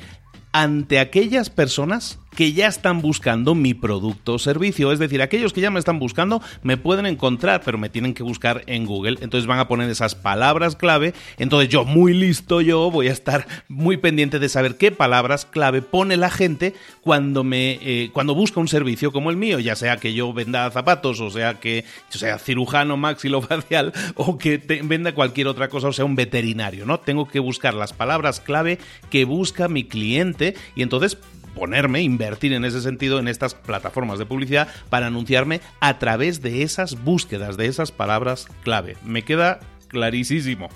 ante 0.53 0.99
aquellas 0.99 1.51
personas 1.51 2.20
que 2.35 2.53
ya 2.53 2.69
están 2.69 3.01
buscando 3.01 3.55
mi 3.55 3.75
producto 3.75 4.35
o 4.35 4.39
servicio. 4.39 4.93
Es 4.93 4.99
decir, 4.99 5.23
aquellos 5.23 5.53
que 5.53 5.61
ya 5.61 5.71
me 5.71 5.79
están 5.79 5.99
buscando 5.99 6.43
me 6.63 6.77
pueden 6.77 7.07
encontrar, 7.07 7.63
pero 7.65 7.79
me 7.79 7.89
tienen 7.89 8.15
que 8.15 8.23
buscar 8.23 8.63
en 8.67 8.87
Google. 8.87 9.19
Entonces 9.21 9.47
van 9.47 9.59
a 9.59 9.69
poner 9.69 9.91
esas 9.91 10.15
palabras 10.15 10.77
clave. 10.77 11.15
Entonces 11.39 11.69
yo, 11.69 11.85
muy 11.85 12.15
listo 12.15 12.61
yo, 12.61 12.91
voy 12.91 13.09
a 13.09 13.13
estar 13.13 13.47
muy 13.69 13.97
pendiente 13.97 14.39
de 14.39 14.49
saber 14.49 14.77
qué 14.77 14.91
palabras 14.93 15.45
clave 15.45 15.83
pone 15.83 16.17
la 16.17 16.31
gente 16.31 16.75
cuando 17.01 17.45
me 17.45 17.79
eh, 17.83 18.11
cuando 18.13 18.35
busca 18.35 18.61
un 18.61 18.69
servicio 18.69 19.13
como 19.13 19.31
el 19.31 19.37
mío, 19.37 19.59
ya 19.59 19.77
sea 19.77 19.97
que 19.97 20.15
yo 20.15 20.33
venda 20.33 20.71
zapatos, 20.71 21.21
o 21.21 21.31
sea 21.31 21.55
que 21.55 21.85
yo 22.13 22.19
sea 22.19 22.39
cirujano 22.39 22.97
maxilofacial, 22.97 23.93
o 24.15 24.39
que 24.39 24.59
venda 24.85 25.15
cualquier 25.15 25.49
otra 25.49 25.69
cosa, 25.69 25.89
o 25.89 25.93
sea 25.93 26.05
un 26.05 26.17
veterinario, 26.17 26.87
¿no? 26.87 27.01
Tengo 27.01 27.29
que 27.29 27.41
buscar 27.41 27.75
las 27.75 27.93
palabras 27.93 28.41
clave 28.41 28.79
que 29.11 29.25
busca 29.25 29.69
mi 29.69 29.85
cliente 29.85 30.55
y 30.75 30.83
entonces 30.83 31.19
ponerme, 31.61 32.01
invertir 32.01 32.55
en 32.55 32.65
ese 32.65 32.81
sentido 32.81 33.19
en 33.19 33.29
estas 33.29 33.55
plataformas 33.55 34.19
de 34.19 34.25
publicidad 34.25 34.69
para 34.89 35.09
anunciarme 35.09 35.61
a 35.81 35.99
través 35.99 36.41
de 36.41 36.63
esas 36.63 37.05
búsquedas, 37.05 37.59
de 37.59 37.67
esas 37.67 37.93
palabras 37.93 38.49
clave. 38.65 38.97
Me 39.05 39.25
queda 39.25 39.61
clarísimo. 39.89 40.71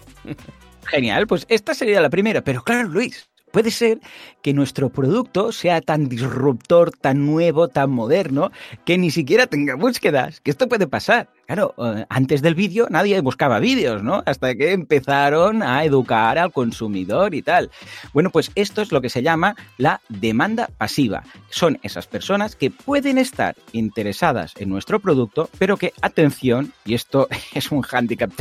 Genial, 0.85 1.27
pues 1.27 1.47
esta 1.49 1.73
sería 1.73 2.03
la 2.03 2.11
primera, 2.11 2.45
pero 2.45 2.63
claro, 2.63 2.87
Luis, 2.87 3.31
Puede 3.55 3.71
ser 3.71 4.01
que 4.43 4.53
nuestro 4.53 4.89
producto 4.89 5.53
sea 5.53 5.81
tan 5.81 6.09
disruptor, 6.09 6.91
tan 6.91 7.25
nuevo, 7.25 7.69
tan 7.69 7.89
moderno, 7.89 8.51
que 8.85 8.99
ni 8.99 9.13
siquiera 9.13 9.47
tenga 9.47 9.77
búsquedas, 9.77 10.41
que 10.41 10.51
esto 10.51 10.69
puede 10.69 10.89
pasar. 10.89 11.29
Claro, 11.47 11.73
eh, 11.79 12.05
antes 12.09 12.43
del 12.43 12.57
vídeo 12.57 12.89
nadie 12.91 13.21
buscaba 13.21 13.61
vídeos, 13.61 14.03
¿no? 14.03 14.25
Hasta 14.27 14.57
que 14.57 14.73
empezaron 14.73 15.63
a 15.63 15.85
educar 15.85 16.37
al 16.37 16.51
consumidor 16.51 17.33
y 17.33 17.43
tal. 17.43 17.71
Bueno, 18.13 18.31
pues 18.31 18.51
esto 18.57 18.83
es 18.83 18.91
lo 18.91 19.01
que 19.01 19.09
se 19.09 19.23
llama 19.23 19.55
la 19.79 20.01
demanda 20.09 20.69
pasiva. 20.77 21.23
Son 21.49 21.79
esas 21.85 22.09
personas 22.09 22.57
que 22.57 22.73
pueden 22.73 23.19
estar 23.19 23.55
interesadas 23.71 24.55
en 24.57 24.69
nuestro 24.69 24.99
producto, 24.99 25.49
pero 25.61 25.77
que, 25.77 25.93
atención, 26.03 26.73
y 26.85 26.95
esto 26.95 27.29
es 27.55 27.71
un 27.71 27.83
hándicap 27.83 28.33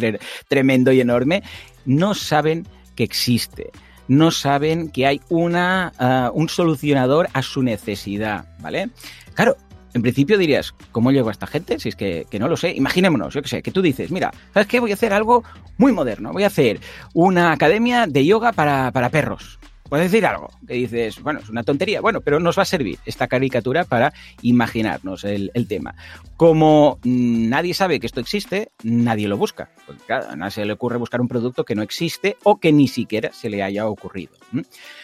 tremendo 0.48 0.92
y 0.92 1.02
enorme, 1.02 1.44
no 1.86 2.16
saben 2.16 2.66
que 2.96 3.04
existe 3.04 3.70
no 4.08 4.32
saben 4.32 4.90
que 4.90 5.08
hay 5.08 5.22
una, 5.30 5.94
ah, 5.98 6.32
un 6.34 6.50
solucionador 6.50 7.30
a 7.34 7.42
su 7.42 7.64
necesidad, 7.64 8.46
¿vale? 8.60 8.90
Claro, 9.34 9.58
en 9.94 10.02
principio 10.02 10.38
dirías, 10.38 10.74
¿cómo 10.92 11.12
llego 11.12 11.30
a 11.30 11.32
esta 11.32 11.48
gente? 11.48 11.80
Si 11.80 11.90
es 11.90 11.96
que, 11.96 12.26
no 12.40 12.48
lo 12.48 12.58
sé. 12.58 12.74
Imaginémonos, 12.74 13.34
yo 13.34 13.42
qué 13.42 13.48
sé, 13.48 13.62
que 13.62 13.72
tú 13.72 13.82
dices, 13.82 14.12
mira, 14.12 14.32
¿sabes 14.54 14.68
qué? 14.68 14.80
Voy 14.80 14.92
a 14.92 14.96
hacer 14.96 15.14
algo 15.14 15.44
muy 15.78 15.92
moderno. 15.92 16.34
Voy 16.34 16.44
a 16.44 16.48
hacer 16.48 16.80
una 17.14 17.52
academia 17.52 18.08
de 18.08 18.26
yoga 18.26 18.54
para, 18.54 18.92
para 18.92 19.10
perros. 19.10 19.60
Puedes 19.94 20.12
decir 20.12 20.26
algo 20.26 20.50
que 20.68 20.74
dices, 20.74 21.22
bueno, 21.22 21.40
es 21.40 21.50
una 21.50 21.62
tontería, 21.62 22.02
bueno, 22.02 22.22
pero 22.22 22.40
nos 22.40 22.58
va 22.58 22.64
a 22.64 22.66
servir 22.66 22.98
esta 23.06 23.28
caricatura 23.28 23.84
para 23.84 24.12
imaginarnos 24.42 25.24
el, 25.24 25.52
tema. 25.68 25.94
Como 26.36 26.98
nadie 27.04 27.76
sabe 27.76 28.00
que 28.00 28.08
esto 28.08 28.20
existe, 28.20 28.72
nadie 28.82 29.28
lo 29.28 29.38
busca. 29.38 29.70
Porque 29.86 30.02
claro, 30.04 30.32
a 30.32 30.36
nadie 30.36 30.50
se 30.50 30.66
le 30.66 30.74
ocurre 30.74 30.98
buscar 30.98 31.22
un 31.22 31.28
producto 31.28 31.64
que 31.64 31.76
no 31.76 31.84
existe 31.84 32.38
o 32.42 32.60
que 32.60 32.74
ni 32.74 32.88
siquiera 32.88 33.32
se 33.34 33.52
le 33.52 33.62
haya 33.62 33.86
ocurrido. 33.86 34.34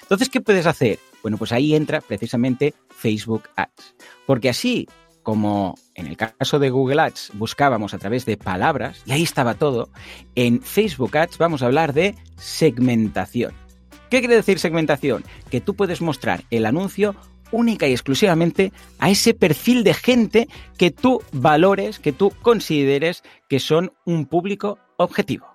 Entonces, 0.01 0.27
¿qué 0.27 0.41
puedes 0.41 0.65
hacer? 0.65 0.97
Bueno, 1.21 1.37
pues 1.37 1.51
ahí 1.51 1.75
entra 1.75 2.01
precisamente 2.01 2.73
Facebook 2.89 3.43
Ads. 3.57 3.93
Porque 4.25 4.49
así 4.49 4.87
como 5.21 5.75
en 5.93 6.07
el 6.07 6.17
caso 6.17 6.57
de 6.57 6.71
Google 6.71 6.99
Ads 6.99 7.33
buscábamos 7.35 7.93
a 7.93 7.99
través 7.99 8.25
de 8.25 8.37
palabras, 8.37 9.03
y 9.05 9.11
ahí 9.11 9.21
estaba 9.21 9.53
todo, 9.53 9.91
en 10.33 10.63
Facebook 10.63 11.15
Ads 11.15 11.37
vamos 11.37 11.61
a 11.61 11.67
hablar 11.67 11.93
de 11.93 12.15
segmentación. 12.37 13.68
¿Qué 14.09 14.19
quiere 14.19 14.35
decir 14.35 14.57
segmentación? 14.57 15.23
Que 15.51 15.61
tú 15.61 15.75
puedes 15.75 16.01
mostrar 16.01 16.43
el 16.49 16.65
anuncio 16.65 17.15
única 17.51 17.87
y 17.87 17.91
exclusivamente 17.91 18.71
a 18.97 19.09
ese 19.09 19.33
perfil 19.33 19.83
de 19.83 19.93
gente 19.93 20.47
que 20.77 20.91
tú 20.91 21.21
valores, 21.31 21.99
que 21.99 22.11
tú 22.11 22.31
consideres 22.41 23.23
que 23.47 23.59
son 23.59 23.91
un 24.05 24.25
público 24.25 24.79
objetivo. 24.97 25.47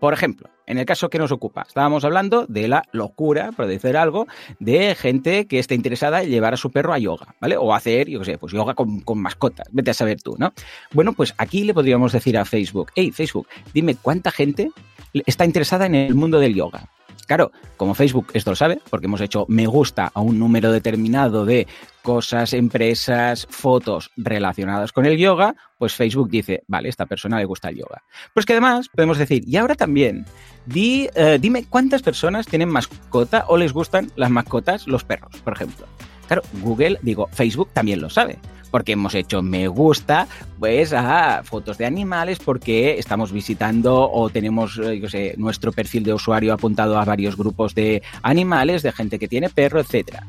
Por 0.00 0.12
ejemplo, 0.12 0.50
en 0.66 0.78
el 0.78 0.84
caso 0.84 1.10
que 1.10 1.18
nos 1.18 1.30
ocupa, 1.30 1.64
estábamos 1.66 2.04
hablando 2.04 2.44
de 2.46 2.66
la 2.66 2.82
locura, 2.90 3.52
por 3.52 3.66
decir 3.66 3.96
algo, 3.96 4.26
de 4.58 4.96
gente 4.96 5.46
que 5.46 5.60
esté 5.60 5.76
interesada 5.76 6.24
en 6.24 6.30
llevar 6.30 6.54
a 6.54 6.56
su 6.56 6.72
perro 6.72 6.92
a 6.92 6.98
yoga, 6.98 7.36
¿vale? 7.40 7.56
O 7.56 7.72
hacer, 7.72 8.08
yo 8.08 8.18
qué 8.18 8.24
sé, 8.24 8.38
pues 8.38 8.52
yoga 8.52 8.74
con, 8.74 9.00
con, 9.00 9.20
mascotas, 9.22 9.68
vete 9.70 9.92
a 9.92 9.94
saber 9.94 10.20
tú, 10.20 10.34
¿no? 10.38 10.52
Bueno, 10.92 11.12
pues 11.12 11.34
aquí 11.38 11.62
le 11.62 11.72
podríamos 11.72 12.10
decir 12.10 12.36
a 12.36 12.44
Facebook, 12.44 12.90
hey, 12.96 13.12
Facebook, 13.12 13.46
dime 13.72 13.94
cuánta 13.94 14.32
gente 14.32 14.72
está 15.12 15.44
interesada 15.44 15.86
en 15.86 15.94
el 15.94 16.16
mundo 16.16 16.40
del 16.40 16.54
yoga. 16.54 16.88
Claro, 17.32 17.50
como 17.78 17.94
Facebook 17.94 18.26
esto 18.34 18.50
lo 18.50 18.56
sabe, 18.56 18.78
porque 18.90 19.06
hemos 19.06 19.22
hecho 19.22 19.46
me 19.48 19.64
gusta 19.64 20.10
a 20.12 20.20
un 20.20 20.38
número 20.38 20.70
determinado 20.70 21.46
de 21.46 21.66
cosas, 22.02 22.52
empresas, 22.52 23.46
fotos 23.48 24.10
relacionadas 24.18 24.92
con 24.92 25.06
el 25.06 25.16
yoga, 25.16 25.54
pues 25.78 25.94
Facebook 25.94 26.28
dice, 26.28 26.62
vale, 26.68 26.90
esta 26.90 27.06
persona 27.06 27.38
le 27.38 27.46
gusta 27.46 27.70
el 27.70 27.76
yoga. 27.76 28.02
Pues 28.34 28.44
que 28.44 28.52
además 28.52 28.90
podemos 28.90 29.16
decir, 29.16 29.44
y 29.46 29.56
ahora 29.56 29.76
también, 29.76 30.26
di, 30.66 31.08
eh, 31.14 31.38
dime 31.40 31.64
cuántas 31.70 32.02
personas 32.02 32.46
tienen 32.46 32.68
mascota 32.68 33.46
o 33.48 33.56
les 33.56 33.72
gustan 33.72 34.12
las 34.14 34.30
mascotas, 34.30 34.86
los 34.86 35.02
perros, 35.02 35.34
por 35.42 35.54
ejemplo. 35.54 35.86
Claro, 36.26 36.42
Google, 36.60 36.98
digo, 37.00 37.30
Facebook 37.32 37.70
también 37.72 38.02
lo 38.02 38.10
sabe 38.10 38.38
porque 38.72 38.92
hemos 38.92 39.14
hecho 39.14 39.42
me 39.42 39.68
gusta 39.68 40.26
pues 40.58 40.92
a 40.92 41.42
fotos 41.44 41.78
de 41.78 41.86
animales 41.86 42.40
porque 42.40 42.98
estamos 42.98 43.30
visitando 43.30 44.10
o 44.10 44.30
tenemos 44.30 44.78
eh, 44.78 44.98
yo 44.98 45.08
sé, 45.08 45.34
nuestro 45.36 45.70
perfil 45.70 46.02
de 46.02 46.14
usuario 46.14 46.52
apuntado 46.52 46.98
a 46.98 47.04
varios 47.04 47.36
grupos 47.36 47.76
de 47.76 48.02
animales, 48.22 48.82
de 48.82 48.90
gente 48.90 49.20
que 49.20 49.28
tiene 49.28 49.48
perro, 49.48 49.78
etcétera. 49.78 50.26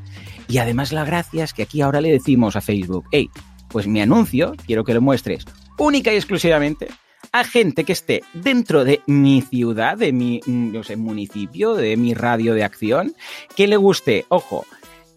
Y 0.48 0.60
además 0.60 0.92
la 0.92 1.06
gracia 1.06 1.46
es 1.46 1.54
que 1.54 1.64
aquí 1.64 1.82
ahora 1.82 2.02
le 2.02 2.12
decimos 2.12 2.56
a 2.56 2.62
Facebook, 2.62 3.06
hey, 3.12 3.32
pues 3.70 3.88
mi 3.88 4.02
anuncio 4.02 4.54
quiero 4.68 4.84
que 4.84 4.94
lo 4.94 5.02
muestres 5.02 5.46
única 5.78 6.14
y 6.14 6.18
exclusivamente 6.18 6.90
a 7.32 7.44
gente 7.44 7.84
que 7.84 7.94
esté 7.94 8.24
dentro 8.34 8.84
de 8.84 9.02
mi 9.08 9.42
ciudad, 9.42 9.98
de 9.98 10.12
mi 10.12 10.40
mm, 10.46 10.72
yo 10.72 10.84
sé, 10.84 10.98
municipio, 10.98 11.74
de 11.74 11.98
mi 11.98 12.14
radio 12.14 12.54
de 12.54 12.64
acción, 12.64 13.16
que 13.56 13.68
le 13.68 13.78
guste, 13.78 14.26
ojo, 14.30 14.66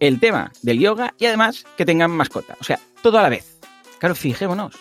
el 0.00 0.20
tema 0.20 0.52
del 0.62 0.78
yoga 0.78 1.14
y 1.18 1.26
además 1.26 1.64
que 1.76 1.86
tengan 1.86 2.10
mascota. 2.10 2.56
O 2.60 2.64
sea, 2.64 2.78
todo 3.02 3.18
a 3.18 3.22
la 3.22 3.28
vez. 3.28 3.58
Claro, 3.98 4.14
fijémonos. 4.14 4.74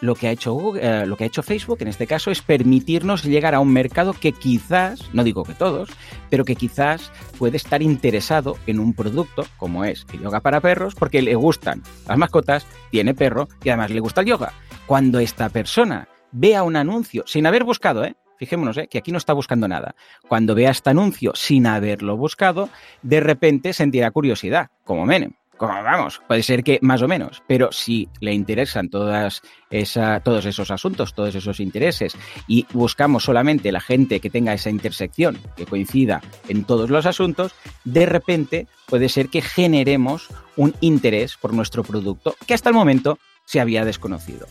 Lo 0.00 0.16
que, 0.16 0.26
ha 0.26 0.32
hecho 0.32 0.76
eh, 0.76 1.06
lo 1.06 1.16
que 1.16 1.22
ha 1.22 1.26
hecho 1.28 1.44
Facebook 1.44 1.78
en 1.80 1.86
este 1.86 2.08
caso 2.08 2.32
es 2.32 2.42
permitirnos 2.42 3.22
llegar 3.22 3.54
a 3.54 3.60
un 3.60 3.72
mercado 3.72 4.14
que 4.14 4.32
quizás, 4.32 5.00
no 5.12 5.22
digo 5.22 5.44
que 5.44 5.54
todos, 5.54 5.90
pero 6.28 6.44
que 6.44 6.56
quizás 6.56 7.12
puede 7.38 7.56
estar 7.56 7.82
interesado 7.82 8.56
en 8.66 8.80
un 8.80 8.94
producto 8.94 9.46
como 9.58 9.84
es 9.84 10.04
el 10.12 10.22
yoga 10.22 10.40
para 10.40 10.60
perros 10.60 10.96
porque 10.96 11.22
le 11.22 11.36
gustan 11.36 11.84
las 12.08 12.18
mascotas, 12.18 12.66
tiene 12.90 13.14
perro 13.14 13.46
y 13.62 13.68
además 13.68 13.92
le 13.92 14.00
gusta 14.00 14.22
el 14.22 14.26
yoga. 14.26 14.52
Cuando 14.86 15.20
esta 15.20 15.48
persona 15.50 16.08
vea 16.32 16.64
un 16.64 16.74
anuncio 16.74 17.22
sin 17.28 17.46
haber 17.46 17.62
buscado, 17.62 18.04
¿eh? 18.04 18.16
Fijémonos 18.42 18.76
¿eh? 18.76 18.88
que 18.88 18.98
aquí 18.98 19.12
no 19.12 19.18
está 19.18 19.32
buscando 19.34 19.68
nada. 19.68 19.94
Cuando 20.26 20.56
vea 20.56 20.72
este 20.72 20.90
anuncio 20.90 21.30
sin 21.36 21.64
haberlo 21.64 22.16
buscado, 22.16 22.70
de 23.00 23.20
repente 23.20 23.72
sentirá 23.72 24.10
curiosidad, 24.10 24.68
como 24.84 25.06
Menem. 25.06 25.34
Como, 25.56 25.74
vamos, 25.74 26.20
puede 26.26 26.42
ser 26.42 26.64
que 26.64 26.80
más 26.82 27.02
o 27.02 27.06
menos, 27.06 27.40
pero 27.46 27.70
si 27.70 28.08
le 28.18 28.34
interesan 28.34 28.88
todos 28.88 29.42
esos 29.70 30.70
asuntos, 30.72 31.14
todos 31.14 31.36
esos 31.36 31.60
intereses, 31.60 32.16
y 32.48 32.66
buscamos 32.72 33.22
solamente 33.22 33.70
la 33.70 33.78
gente 33.78 34.18
que 34.18 34.28
tenga 34.28 34.54
esa 34.54 34.70
intersección, 34.70 35.38
que 35.54 35.66
coincida 35.66 36.20
en 36.48 36.64
todos 36.64 36.90
los 36.90 37.06
asuntos, 37.06 37.54
de 37.84 38.06
repente 38.06 38.66
puede 38.86 39.08
ser 39.08 39.28
que 39.28 39.40
generemos 39.40 40.30
un 40.56 40.74
interés 40.80 41.36
por 41.36 41.54
nuestro 41.54 41.84
producto 41.84 42.34
que 42.44 42.54
hasta 42.54 42.70
el 42.70 42.74
momento 42.74 43.20
se 43.52 43.60
había 43.60 43.84
desconocido. 43.84 44.46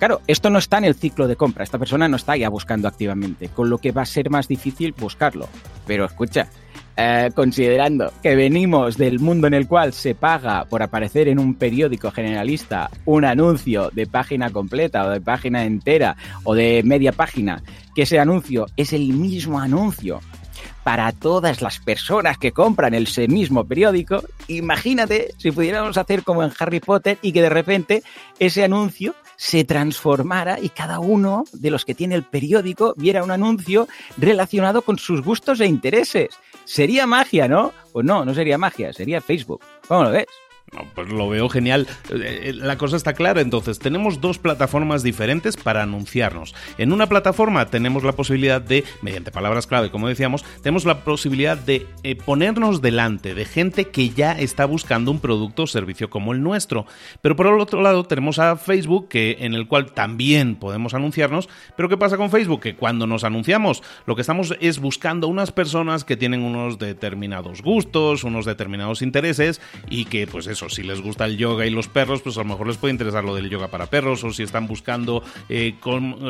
Claro, 0.00 0.22
esto 0.26 0.50
no 0.50 0.58
está 0.58 0.78
en 0.78 0.84
el 0.84 0.96
ciclo 0.96 1.28
de 1.28 1.36
compra, 1.36 1.62
esta 1.62 1.78
persona 1.78 2.08
no 2.08 2.16
está 2.16 2.36
ya 2.36 2.48
buscando 2.48 2.88
activamente, 2.88 3.48
con 3.48 3.70
lo 3.70 3.78
que 3.78 3.92
va 3.92 4.02
a 4.02 4.06
ser 4.06 4.28
más 4.28 4.48
difícil 4.48 4.92
buscarlo. 4.98 5.48
Pero 5.86 6.04
escucha, 6.04 6.48
eh, 6.96 7.30
considerando 7.32 8.12
que 8.20 8.34
venimos 8.34 8.96
del 8.96 9.20
mundo 9.20 9.46
en 9.46 9.54
el 9.54 9.68
cual 9.68 9.92
se 9.92 10.16
paga 10.16 10.64
por 10.64 10.82
aparecer 10.82 11.28
en 11.28 11.38
un 11.38 11.54
periódico 11.54 12.10
generalista 12.10 12.90
un 13.04 13.24
anuncio 13.24 13.88
de 13.92 14.08
página 14.08 14.50
completa 14.50 15.06
o 15.06 15.10
de 15.10 15.20
página 15.20 15.64
entera 15.64 16.16
o 16.42 16.52
de 16.52 16.82
media 16.84 17.12
página, 17.12 17.62
que 17.94 18.02
ese 18.02 18.18
anuncio 18.18 18.66
es 18.76 18.92
el 18.92 19.12
mismo 19.12 19.60
anuncio 19.60 20.20
para 20.82 21.12
todas 21.12 21.62
las 21.62 21.78
personas 21.78 22.38
que 22.38 22.52
compran 22.52 22.94
ese 22.94 23.28
mismo 23.28 23.64
periódico. 23.64 24.22
Imagínate 24.48 25.34
si 25.38 25.50
pudiéramos 25.50 25.96
hacer 25.96 26.22
como 26.22 26.42
en 26.42 26.52
Harry 26.58 26.80
Potter 26.80 27.18
y 27.22 27.32
que 27.32 27.42
de 27.42 27.50
repente 27.50 28.02
ese 28.38 28.64
anuncio 28.64 29.14
se 29.36 29.64
transformara 29.64 30.58
y 30.60 30.68
cada 30.68 30.98
uno 30.98 31.44
de 31.52 31.70
los 31.70 31.84
que 31.84 31.94
tiene 31.94 32.14
el 32.14 32.24
periódico 32.24 32.94
viera 32.96 33.24
un 33.24 33.30
anuncio 33.30 33.88
relacionado 34.18 34.82
con 34.82 34.98
sus 34.98 35.22
gustos 35.22 35.60
e 35.60 35.66
intereses. 35.66 36.28
Sería 36.64 37.06
magia, 37.06 37.48
¿no? 37.48 37.72
Pues 37.92 38.04
no, 38.04 38.24
no 38.24 38.34
sería 38.34 38.58
magia, 38.58 38.92
sería 38.92 39.20
Facebook. 39.20 39.62
¿Cómo 39.88 40.04
lo 40.04 40.10
ves? 40.10 40.26
No, 40.72 40.84
pues 40.94 41.08
lo 41.08 41.28
veo 41.28 41.48
genial. 41.48 41.88
Eh, 42.10 42.42
eh, 42.44 42.52
la 42.54 42.78
cosa 42.78 42.96
está 42.96 43.12
clara, 43.12 43.40
entonces 43.40 43.80
tenemos 43.80 44.20
dos 44.20 44.38
plataformas 44.38 45.02
diferentes 45.02 45.56
para 45.56 45.82
anunciarnos. 45.82 46.54
En 46.78 46.92
una 46.92 47.08
plataforma 47.08 47.66
tenemos 47.66 48.04
la 48.04 48.12
posibilidad 48.12 48.60
de, 48.60 48.84
mediante 49.02 49.32
palabras 49.32 49.66
clave, 49.66 49.90
como 49.90 50.06
decíamos, 50.06 50.44
tenemos 50.62 50.84
la 50.84 51.00
posibilidad 51.00 51.56
de 51.56 51.88
eh, 52.04 52.14
ponernos 52.14 52.80
delante 52.80 53.34
de 53.34 53.44
gente 53.46 53.86
que 53.86 54.10
ya 54.10 54.32
está 54.32 54.64
buscando 54.64 55.10
un 55.10 55.18
producto 55.18 55.64
o 55.64 55.66
servicio 55.66 56.08
como 56.08 56.32
el 56.32 56.42
nuestro. 56.42 56.86
Pero 57.20 57.34
por 57.34 57.48
el 57.48 57.58
otro 57.58 57.82
lado 57.82 58.04
tenemos 58.04 58.38
a 58.38 58.54
Facebook, 58.54 59.08
que, 59.08 59.38
en 59.40 59.54
el 59.54 59.66
cual 59.66 59.90
también 59.90 60.54
podemos 60.54 60.94
anunciarnos. 60.94 61.48
Pero 61.76 61.88
¿qué 61.88 61.96
pasa 61.96 62.16
con 62.16 62.30
Facebook? 62.30 62.60
Que 62.60 62.76
cuando 62.76 63.08
nos 63.08 63.24
anunciamos, 63.24 63.82
lo 64.06 64.14
que 64.14 64.20
estamos 64.20 64.54
es 64.60 64.78
buscando 64.78 65.26
unas 65.26 65.50
personas 65.50 66.04
que 66.04 66.16
tienen 66.16 66.42
unos 66.42 66.78
determinados 66.78 67.60
gustos, 67.60 68.22
unos 68.22 68.44
determinados 68.44 69.02
intereses 69.02 69.60
y 69.88 70.04
que 70.04 70.28
pues 70.28 70.46
es 70.46 70.59
si 70.68 70.82
les 70.82 71.00
gusta 71.00 71.24
el 71.24 71.36
yoga 71.36 71.66
y 71.66 71.70
los 71.70 71.88
perros, 71.88 72.22
pues 72.22 72.36
a 72.36 72.40
lo 72.40 72.46
mejor 72.46 72.66
les 72.66 72.76
puede 72.76 72.92
interesar 72.92 73.24
lo 73.24 73.34
del 73.34 73.48
yoga 73.48 73.68
para 73.68 73.86
perros, 73.86 74.22
o 74.24 74.32
si 74.32 74.42
están 74.42 74.66
buscando, 74.66 75.22
eh, 75.48 75.74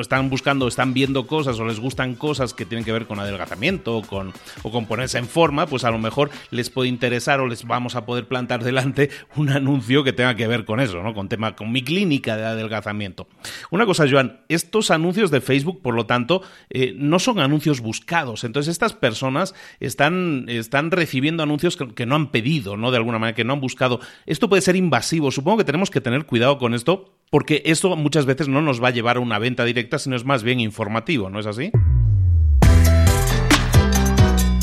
están 0.00 0.30
buscando, 0.30 0.68
están 0.68 0.94
viendo 0.94 1.26
cosas 1.26 1.58
o 1.58 1.64
les 1.64 1.80
gustan 1.80 2.14
cosas 2.14 2.54
que 2.54 2.64
tienen 2.64 2.84
que 2.84 2.92
ver 2.92 3.06
con 3.06 3.18
adelgazamiento 3.18 3.98
o 3.98 4.02
con, 4.02 4.32
o 4.62 4.70
con 4.70 4.86
ponerse 4.86 5.18
en 5.18 5.26
forma, 5.26 5.66
pues 5.66 5.84
a 5.84 5.90
lo 5.90 5.98
mejor 5.98 6.30
les 6.50 6.70
puede 6.70 6.88
interesar 6.88 7.40
o 7.40 7.46
les 7.46 7.64
vamos 7.64 7.96
a 7.96 8.04
poder 8.06 8.26
plantar 8.26 8.62
delante 8.64 9.10
un 9.36 9.50
anuncio 9.50 10.04
que 10.04 10.12
tenga 10.12 10.34
que 10.34 10.46
ver 10.46 10.64
con 10.64 10.80
eso, 10.80 11.02
¿no? 11.02 11.14
Con 11.14 11.28
tema, 11.28 11.56
con 11.56 11.72
mi 11.72 11.82
clínica 11.82 12.36
de 12.36 12.44
adelgazamiento. 12.44 13.26
Una 13.70 13.86
cosa, 13.86 14.06
Joan, 14.08 14.40
estos 14.48 14.90
anuncios 14.90 15.30
de 15.30 15.40
Facebook, 15.40 15.82
por 15.82 15.94
lo 15.94 16.06
tanto, 16.06 16.42
eh, 16.70 16.94
no 16.96 17.18
son 17.18 17.40
anuncios 17.40 17.80
buscados. 17.80 18.44
Entonces, 18.44 18.72
estas 18.72 18.92
personas 18.92 19.54
están, 19.80 20.46
están 20.48 20.90
recibiendo 20.90 21.42
anuncios 21.42 21.76
que, 21.76 21.94
que 21.94 22.06
no 22.06 22.14
han 22.14 22.30
pedido, 22.30 22.76
¿no? 22.76 22.90
De 22.90 22.96
alguna 22.96 23.18
manera, 23.18 23.34
que 23.34 23.44
no 23.44 23.54
han 23.54 23.60
buscado. 23.60 24.00
Esto 24.26 24.48
puede 24.48 24.62
ser 24.62 24.76
invasivo. 24.76 25.30
Supongo 25.30 25.58
que 25.58 25.64
tenemos 25.64 25.90
que 25.90 26.00
tener 26.00 26.26
cuidado 26.26 26.58
con 26.58 26.74
esto, 26.74 27.14
porque 27.30 27.62
esto 27.64 27.96
muchas 27.96 28.26
veces 28.26 28.48
no 28.48 28.62
nos 28.62 28.82
va 28.82 28.88
a 28.88 28.92
llevar 28.92 29.16
a 29.16 29.20
una 29.20 29.38
venta 29.38 29.64
directa, 29.64 29.98
sino 29.98 30.16
es 30.16 30.24
más 30.24 30.42
bien 30.42 30.60
informativo, 30.60 31.30
¿no 31.30 31.40
es 31.40 31.46
así? 31.46 31.70